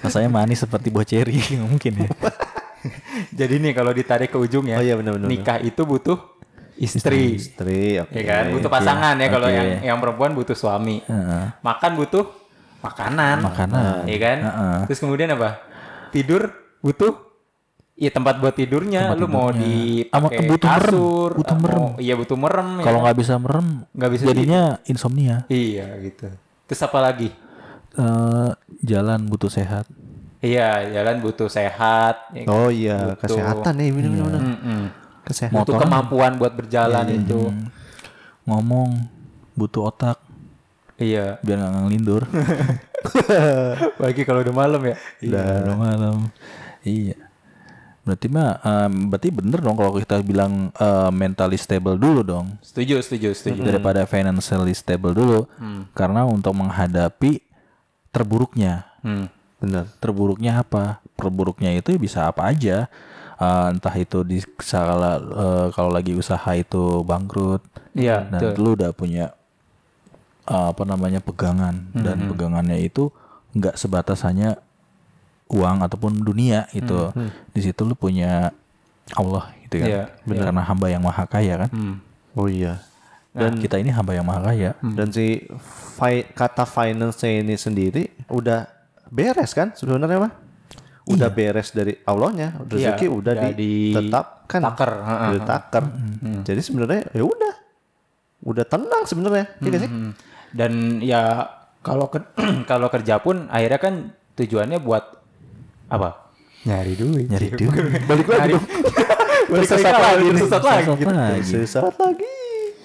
rasanya 0.00 0.28
manis 0.28 0.60
seperti 0.60 0.88
buah 0.88 1.02
ceri 1.02 1.40
nggak 1.40 1.64
mungkin 1.66 1.92
ya. 1.98 2.08
jadi 3.30 3.56
nih 3.56 3.72
kalau 3.72 3.90
ditarik 3.90 4.28
ke 4.28 4.36
ujung 4.36 4.64
ya 4.64 4.76
Oh 4.76 4.82
iya, 4.82 4.94
benar, 4.94 5.12
benar, 5.14 5.28
nikah 5.28 5.58
itu 5.58 5.80
butuh 5.82 6.16
istri 6.76 7.36
Istri. 7.36 8.00
Oke. 8.00 8.12
ya 8.14 8.22
kan 8.26 8.44
butuh 8.50 8.68
pasangan 8.68 9.14
ya 9.14 9.28
kalau 9.28 9.46
oke. 9.46 9.52
yang 9.52 9.68
yang 9.82 9.98
perempuan 9.98 10.32
butuh 10.32 10.54
suami 10.54 11.00
Heeh. 11.02 11.44
makan 11.60 11.92
butuh 11.94 12.24
makanan 12.80 13.36
Makanan. 13.40 14.04
ya 14.04 14.18
kan 14.18 14.38
Heeh. 14.40 14.78
terus 14.88 14.98
kemudian 14.98 15.28
apa 15.30 15.60
tidur 16.08 16.48
butuh 16.80 17.29
Iya 18.00 18.10
tempat 18.10 18.40
buat 18.40 18.56
tidurnya, 18.56 19.12
lu 19.12 19.28
mau 19.28 19.52
di 19.52 20.08
Sama 20.08 20.32
butuh 20.32 20.48
merem, 20.72 20.96
butuh 21.36 21.52
mau- 21.52 21.60
merem. 21.60 21.82
iya 22.00 22.14
butuh 22.16 22.32
merem. 22.34 22.68
ya 22.74 22.82
Kalau 22.82 22.96
kan? 22.96 23.04
nggak 23.04 23.18
bisa 23.20 23.34
merem, 23.36 23.66
Nggak 23.92 24.10
bisa 24.10 24.22
jadinya 24.24 24.62
insomnia. 24.82 25.36
iya 25.46 26.00
gitu. 26.00 26.32
Terus 26.64 26.80
apa 26.80 26.98
lagi? 26.98 27.28
Eh, 27.92 28.50
jalan 28.80 29.20
butuh 29.22 29.48
sehat. 29.48 29.84
Iya 30.40 30.88
jalan 30.90 31.20
butuh 31.20 31.46
sehat. 31.46 32.32
ya 32.32 32.40
kan? 32.40 32.48
Oh 32.48 32.72
iya 32.72 33.12
kesehatan 33.14 33.72
nih. 33.76 33.92
Mm-mm. 33.92 34.82
Kesehatan. 35.22 35.60
Butuh 35.60 35.76
kemampuan 35.76 36.32
buat 36.34 36.56
berjalan 36.56 37.04
Iya, 37.04 37.20
itu. 37.20 37.52
Ngomong 38.42 38.96
butuh 39.52 39.92
otak 39.92 40.16
Iya. 40.96 41.36
biar 41.38 41.60
nggak 41.60 41.82
ngelindur. 41.84 42.22
Lagi 44.02 44.22
kalau 44.24 44.40
udah 44.40 44.54
malam 44.54 44.80
ya. 44.82 44.96
Iya, 45.20 45.44
udah 45.64 45.76
malam. 45.76 46.16
Iya. 46.80 47.28
Berarti 48.00 48.26
mah 48.26 48.56
em, 48.60 49.06
berarti 49.06 49.28
bener 49.28 49.58
dong 49.58 49.74
kalau 49.74 49.92
kita 49.94 50.18
bilang 50.20 50.72
eh, 50.72 51.10
mentally 51.10 51.54
stable 51.54 51.94
dulu 51.94 52.20
dong. 52.22 52.56
Setuju, 52.60 52.98
setuju, 52.98 53.28
setuju. 53.30 53.60
daripada 53.60 54.04
financially 54.04 54.72
stable 54.72 55.12
dulu 55.12 55.44
karena 55.92 56.24
untuk 56.24 56.54
menghadapi 56.54 57.40
terburuknya 58.08 58.88
Hmm. 59.00 59.32
Benar. 59.56 59.88
terburuknya 59.96 60.60
apa 60.60 61.00
terburuknya 61.14 61.72
itu 61.72 61.96
bisa 61.96 62.26
apa 62.26 62.48
aja 62.48 62.88
Eh, 63.36 63.66
entah 63.72 63.96
itu 63.96 64.20
di 64.20 64.36
skala 64.36 65.16
eh, 65.16 65.66
kalau 65.72 65.88
lagi 65.88 66.12
usaha 66.12 66.52
itu 66.52 67.00
bangkrut 67.00 67.64
Iya, 67.96 68.28
dan 68.28 68.52
betul. 68.52 68.60
lu 68.60 68.70
udah 68.76 68.92
punya 68.92 69.32
eh, 70.44 70.66
apa 70.68 70.84
namanya 70.84 71.20
pegangan 71.20 71.88
dan 71.94 72.28
pegangannya 72.28 72.76
itu 72.78 73.08
nggak 73.50 73.74
sebatas 73.74 74.20
hanya 74.22 74.60
uang 75.50 75.82
ataupun 75.82 76.12
dunia 76.16 76.70
gitu 76.70 77.10
di 77.50 77.60
situ 77.60 77.82
lu 77.82 77.92
punya 77.92 78.54
Allah 79.12 79.50
gitu 79.60 79.78
kan 79.78 79.88
Iya, 79.88 80.02
karena 80.40 80.62
hamba 80.62 80.86
yang 80.86 81.00
maha 81.00 81.24
kaya 81.24 81.54
kan 81.58 81.70
Hmm. 81.70 81.96
Oh 82.32 82.46
iya. 82.46 82.78
dan 83.32 83.54
kita 83.56 83.76
ini 83.76 83.90
hamba 83.90 84.12
yang 84.12 84.22
maha 84.22 84.42
kaya 84.44 84.74
Dan 84.80 85.08
si 85.08 85.42
fi- 85.92 86.26
kata 86.28 86.62
finance 86.64 87.22
ini 87.22 87.54
sendiri 87.54 88.02
udah 88.26 88.66
beres 89.08 89.50
kan 89.50 89.70
sebenarnya 89.72 90.18
mah? 90.20 90.32
Udah 91.08 91.26
beres 91.28 91.70
dari 91.70 91.98
Allahnya, 92.00 92.54
rezeki 92.60 92.78
Iya, 93.04 93.10
udah 93.12 93.32
udah 93.34 93.50
ditetapkan. 93.52 94.60
heeh, 95.00 95.18
Udah 95.28 95.30
ditaker. 95.36 95.84
Jadi 96.44 96.60
sebenarnya 96.60 97.00
ya 97.08 97.24
udah. 97.24 97.54
Udah 98.42 98.64
tenang 98.64 99.02
sebenarnya. 99.04 99.46
Iya 99.56 99.66
nggak 99.68 99.80
sih? 99.80 99.90
Hmm. 99.90 100.10
Dan 100.50 100.72
ya 101.00 101.22
kalau 101.80 102.06
ke- 102.06 102.30
kalau 102.70 102.86
kerja 102.88 103.18
pun 103.18 103.46
akhirnya 103.48 103.78
kan 103.78 103.94
tujuannya 104.32 104.78
buat 104.78 105.19
apa? 105.90 106.30
Nyari 106.60 106.92
duit. 106.94 107.26
nyari 107.26 107.48
duit 107.56 107.84
Balik 108.06 108.28
lagi. 108.30 108.54
Balik 109.50 109.66
Tersesat 109.66 109.96
lagi, 109.98 110.26
tersesat 110.30 110.62
lagi. 110.62 110.86
tersesat 110.86 111.16
lagi. 111.18 111.42
Sesaat 111.42 111.96
lagi. 111.98 112.34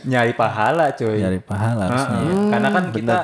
Nyari 0.06 0.34
pahala, 0.34 0.86
coy. 0.98 1.18
nyari 1.22 1.39
pahala 1.41 1.84
harusnya 1.89 2.20
Heeh. 2.26 2.50
Karena 2.50 2.70
kan 2.74 2.84
kita 2.89 3.18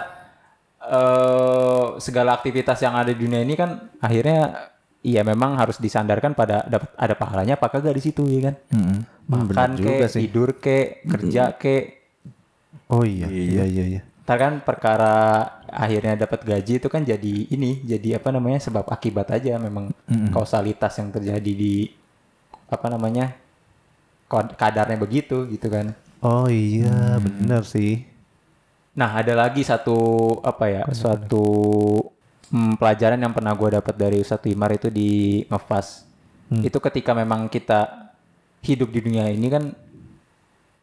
eh 0.81 1.85
segala 2.01 2.29
aktivitas 2.37 2.77
yang 2.81 2.97
ada 2.97 3.13
di 3.13 3.21
dunia 3.21 3.41
ini 3.45 3.53
kan 3.53 3.93
akhirnya 4.01 4.73
iya 5.05 5.21
memang 5.21 5.53
harus 5.57 5.77
disandarkan 5.77 6.33
pada 6.33 6.65
dapat 6.65 6.89
ada 6.97 7.13
pahalanya 7.13 7.53
apa 7.57 7.69
kagak 7.69 7.97
di 7.97 8.03
situ 8.03 8.25
ya 8.29 8.51
kan. 8.51 8.55
Mm-mm. 8.73 8.97
Makan 9.29 9.77
juga 9.77 10.05
ke, 10.05 10.07
sih. 10.09 10.21
tidur 10.27 10.49
ke, 10.57 11.05
kerja 11.05 11.53
ke. 11.55 11.75
Oh 12.91 13.05
iya, 13.07 13.29
iya 13.29 13.63
iya 13.63 13.85
iya. 13.97 14.01
Ntar 14.21 14.37
kan 14.37 14.53
perkara 14.61 15.15
akhirnya 15.65 16.13
dapat 16.27 16.45
gaji 16.45 16.77
itu 16.77 16.87
kan 16.87 17.01
jadi 17.01 17.35
ini, 17.49 17.81
jadi 17.81 18.21
apa 18.21 18.29
namanya 18.29 18.61
sebab 18.61 18.85
akibat 18.87 19.33
aja 19.33 19.57
memang 19.57 19.89
kausalitas 20.29 20.93
yang 21.01 21.09
terjadi 21.09 21.51
di 21.51 21.89
apa 22.69 22.87
namanya 22.87 23.33
kadarnya 24.29 24.95
begitu 24.95 25.49
gitu 25.49 25.67
kan. 25.67 25.97
Oh 26.21 26.45
iya, 26.47 27.17
benar 27.17 27.65
sih. 27.65 28.05
Nah 28.93 29.17
ada 29.17 29.33
lagi 29.33 29.63
satu 29.63 29.97
apa 30.43 30.65
ya 30.67 30.83
suatu 30.91 31.43
hmm, 32.51 32.75
pelajaran 32.75 33.19
yang 33.19 33.33
pernah 33.33 33.55
gue 33.55 33.79
dapat 33.79 33.95
dari 33.95 34.17
Ustadz 34.19 34.45
Wimar 34.45 34.75
itu 34.75 34.91
di 34.91 35.41
ngefas. 35.47 36.05
Itu 36.51 36.83
ketika 36.83 37.15
memang 37.15 37.47
kita 37.47 38.11
hidup 38.61 38.91
di 38.91 38.99
dunia 38.99 39.31
ini 39.31 39.47
kan 39.47 39.71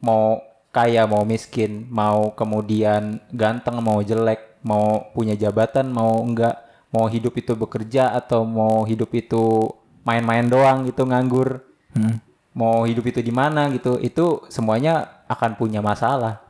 mau 0.00 0.40
kaya 0.68 1.04
mau 1.04 1.22
miskin 1.22 1.88
mau 1.88 2.30
kemudian 2.32 3.18
ganteng 3.30 3.80
mau 3.80 3.98
jelek 4.00 4.60
mau 4.60 5.08
punya 5.10 5.32
jabatan 5.32 5.88
mau 5.88 6.20
enggak 6.20 6.54
mau 6.88 7.04
hidup 7.04 7.34
itu 7.34 7.52
bekerja 7.52 8.12
atau 8.12 8.42
mau 8.42 8.82
hidup 8.82 9.08
itu 9.12 9.68
main-main 10.02 10.44
doang 10.44 10.84
gitu 10.84 11.04
nganggur 11.04 11.64
Hmm. 11.88 12.20
mau 12.52 12.84
hidup 12.84 13.00
itu 13.06 13.20
di 13.20 13.32
mana 13.32 13.64
gitu 13.68 13.96
itu 13.96 14.44
semuanya 14.48 15.24
akan 15.24 15.56
punya 15.56 15.80
masalah 15.80 16.44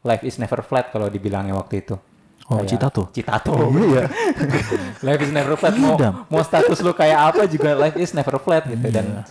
life 0.00 0.22
is 0.22 0.38
never 0.38 0.62
flat 0.62 0.88
kalau 0.88 1.06
dibilangnya 1.06 1.52
waktu 1.52 1.82
itu 1.82 1.98
Oh, 2.46 2.62
Kayak 2.62 2.70
cita 2.70 2.86
tuh. 2.94 3.06
Citato. 3.10 3.58
Iya. 3.74 4.06
life 5.10 5.18
is 5.18 5.34
never 5.34 5.58
flat. 5.58 5.74
Mau, 5.74 5.98
mau 6.30 6.38
status 6.40 6.78
lu 6.78 6.94
kayak 6.94 7.34
apa 7.34 7.42
juga 7.50 7.74
life 7.74 7.98
is 7.98 8.14
never 8.14 8.38
flat 8.38 8.62
gitu 8.70 8.86
dan 8.86 9.26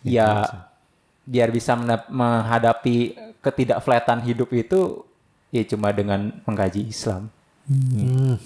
ya 0.00 0.48
biar 1.24 1.52
bisa 1.52 1.76
menghadapi 2.08 3.20
ketidakflatan 3.44 4.24
hidup 4.24 4.48
itu 4.50 5.04
ya 5.52 5.62
cuma 5.68 5.92
dengan 5.92 6.32
mengkaji 6.42 6.88
Islam. 6.88 7.28
Hmm, 7.64 8.36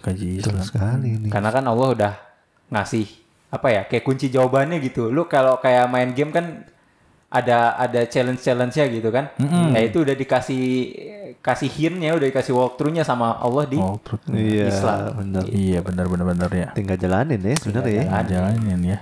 Kaji 0.00 0.38
betul 0.40 0.56
Islam. 0.56 0.64
sekali 0.64 1.08
nih. 1.18 1.30
Karena 1.30 1.50
kan 1.50 1.64
Allah 1.66 1.88
udah 1.90 2.12
ngasih 2.70 3.06
apa 3.50 3.68
ya 3.70 3.82
kayak 3.86 4.02
kunci 4.02 4.30
jawabannya 4.30 4.78
gitu. 4.80 5.10
Lu 5.10 5.26
kalau 5.26 5.58
kayak 5.58 5.86
main 5.86 6.10
game 6.10 6.30
kan 6.30 6.64
ada 7.30 7.74
ada 7.74 8.06
challenge 8.06 8.40
challenge 8.40 8.78
nya 8.78 8.86
gitu 8.86 9.10
kan. 9.10 9.34
Nah 9.38 9.80
itu 9.82 10.02
udah 10.02 10.14
dikasih 10.14 10.62
kasih 11.42 11.68
hintnya, 11.68 12.14
udah 12.14 12.30
dikasih 12.30 12.54
walkthrough-nya 12.54 13.02
sama 13.02 13.36
Allah 13.36 13.66
di 13.66 13.76
Oh, 13.76 13.98
terus. 14.00 14.22
Iya, 14.30 14.70
Islam. 14.70 14.98
benar. 15.18 15.42
Iya 15.50 15.78
benar 15.82 16.06
benar 16.08 16.26
benar 16.30 16.50
ya. 16.50 16.68
Tinggal 16.72 16.96
jalanin 16.96 17.40
ya 17.42 17.54
sebenarnya 17.58 17.92
ya. 17.92 18.04
Nah, 18.08 18.22
jalanin 18.24 18.80
ya. 18.86 18.98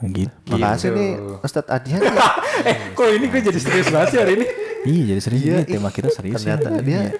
Gitu. 0.00 0.30
Makasih 0.48 0.90
nih 0.92 1.10
Ustadz 1.40 1.66
Adian. 1.68 2.02
eh 2.68 2.94
kok 2.94 3.08
ini 3.08 3.26
gue 3.26 3.40
jadi 3.42 3.58
serius 3.58 3.88
banget 3.88 4.08
sih 4.08 4.18
hari 4.18 4.32
ini. 4.38 4.46
Iya 4.80 5.02
jadi 5.08 5.20
serius 5.20 5.42
Iya, 5.42 5.52
ini 5.52 5.60
ih, 5.60 5.68
tema 5.68 5.88
kita 5.90 6.08
serius 6.08 6.38
Ternyata 6.38 6.68
ya. 6.70 6.80
dia, 6.80 6.94
Iya. 6.94 7.10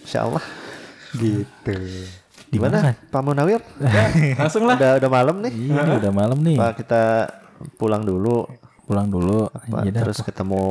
Insya 0.00 0.18
Allah. 0.24 0.44
Gitu. 1.10 1.74
Gimana 2.48 2.94
Pak 3.10 3.20
Munawir? 3.20 3.58
Langsung 4.36 4.62
lah. 4.64 4.74
Udah 4.74 4.92
udah 4.98 5.10
malam 5.10 5.36
nih. 5.40 5.52
Iya 5.52 5.80
ini 5.80 5.94
udah 5.98 6.12
malam 6.12 6.38
nih. 6.38 6.56
Pak 6.56 6.72
kita 6.78 7.02
pulang 7.74 8.02
dulu. 8.02 8.46
Pulang 8.86 9.06
dulu. 9.06 9.50
Pak, 9.50 9.82
Iya 9.82 9.90
dah. 9.90 10.00
terus 10.06 10.22
ketemu 10.22 10.62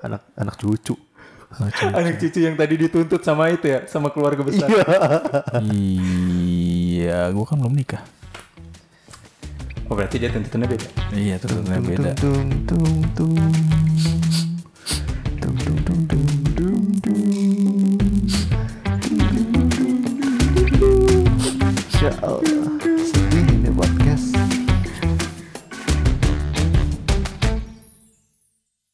anak 0.00 0.24
anak 0.36 0.56
cucu. 0.56 0.96
Anak 1.48 2.20
cucu 2.20 2.44
yang 2.44 2.56
tadi 2.56 2.76
dituntut 2.76 3.24
sama 3.24 3.48
itu 3.48 3.68
ya, 3.68 3.88
sama 3.88 4.12
keluarga 4.12 4.44
besar. 4.44 4.68
iya, 5.64 7.28
gue 7.28 7.44
kan 7.44 7.56
belum 7.56 7.72
nikah. 7.72 8.04
Oh 9.88 9.96
berarti 9.96 10.20
dia 10.20 10.28
tuntutannya 10.28 10.68
beda. 10.68 10.86
Iya, 11.16 11.40
terus 11.40 11.64
beda. 11.64 12.12
Tung 12.20 12.52
tung 12.68 13.00
tung. 13.16 13.40
Tung 15.40 15.56
tung 15.56 15.78
tung 15.80 16.02
tung 16.04 16.28
tung 16.52 16.84
tung. 17.00 17.24
Ya 22.04 22.12
Allah. 22.20 22.57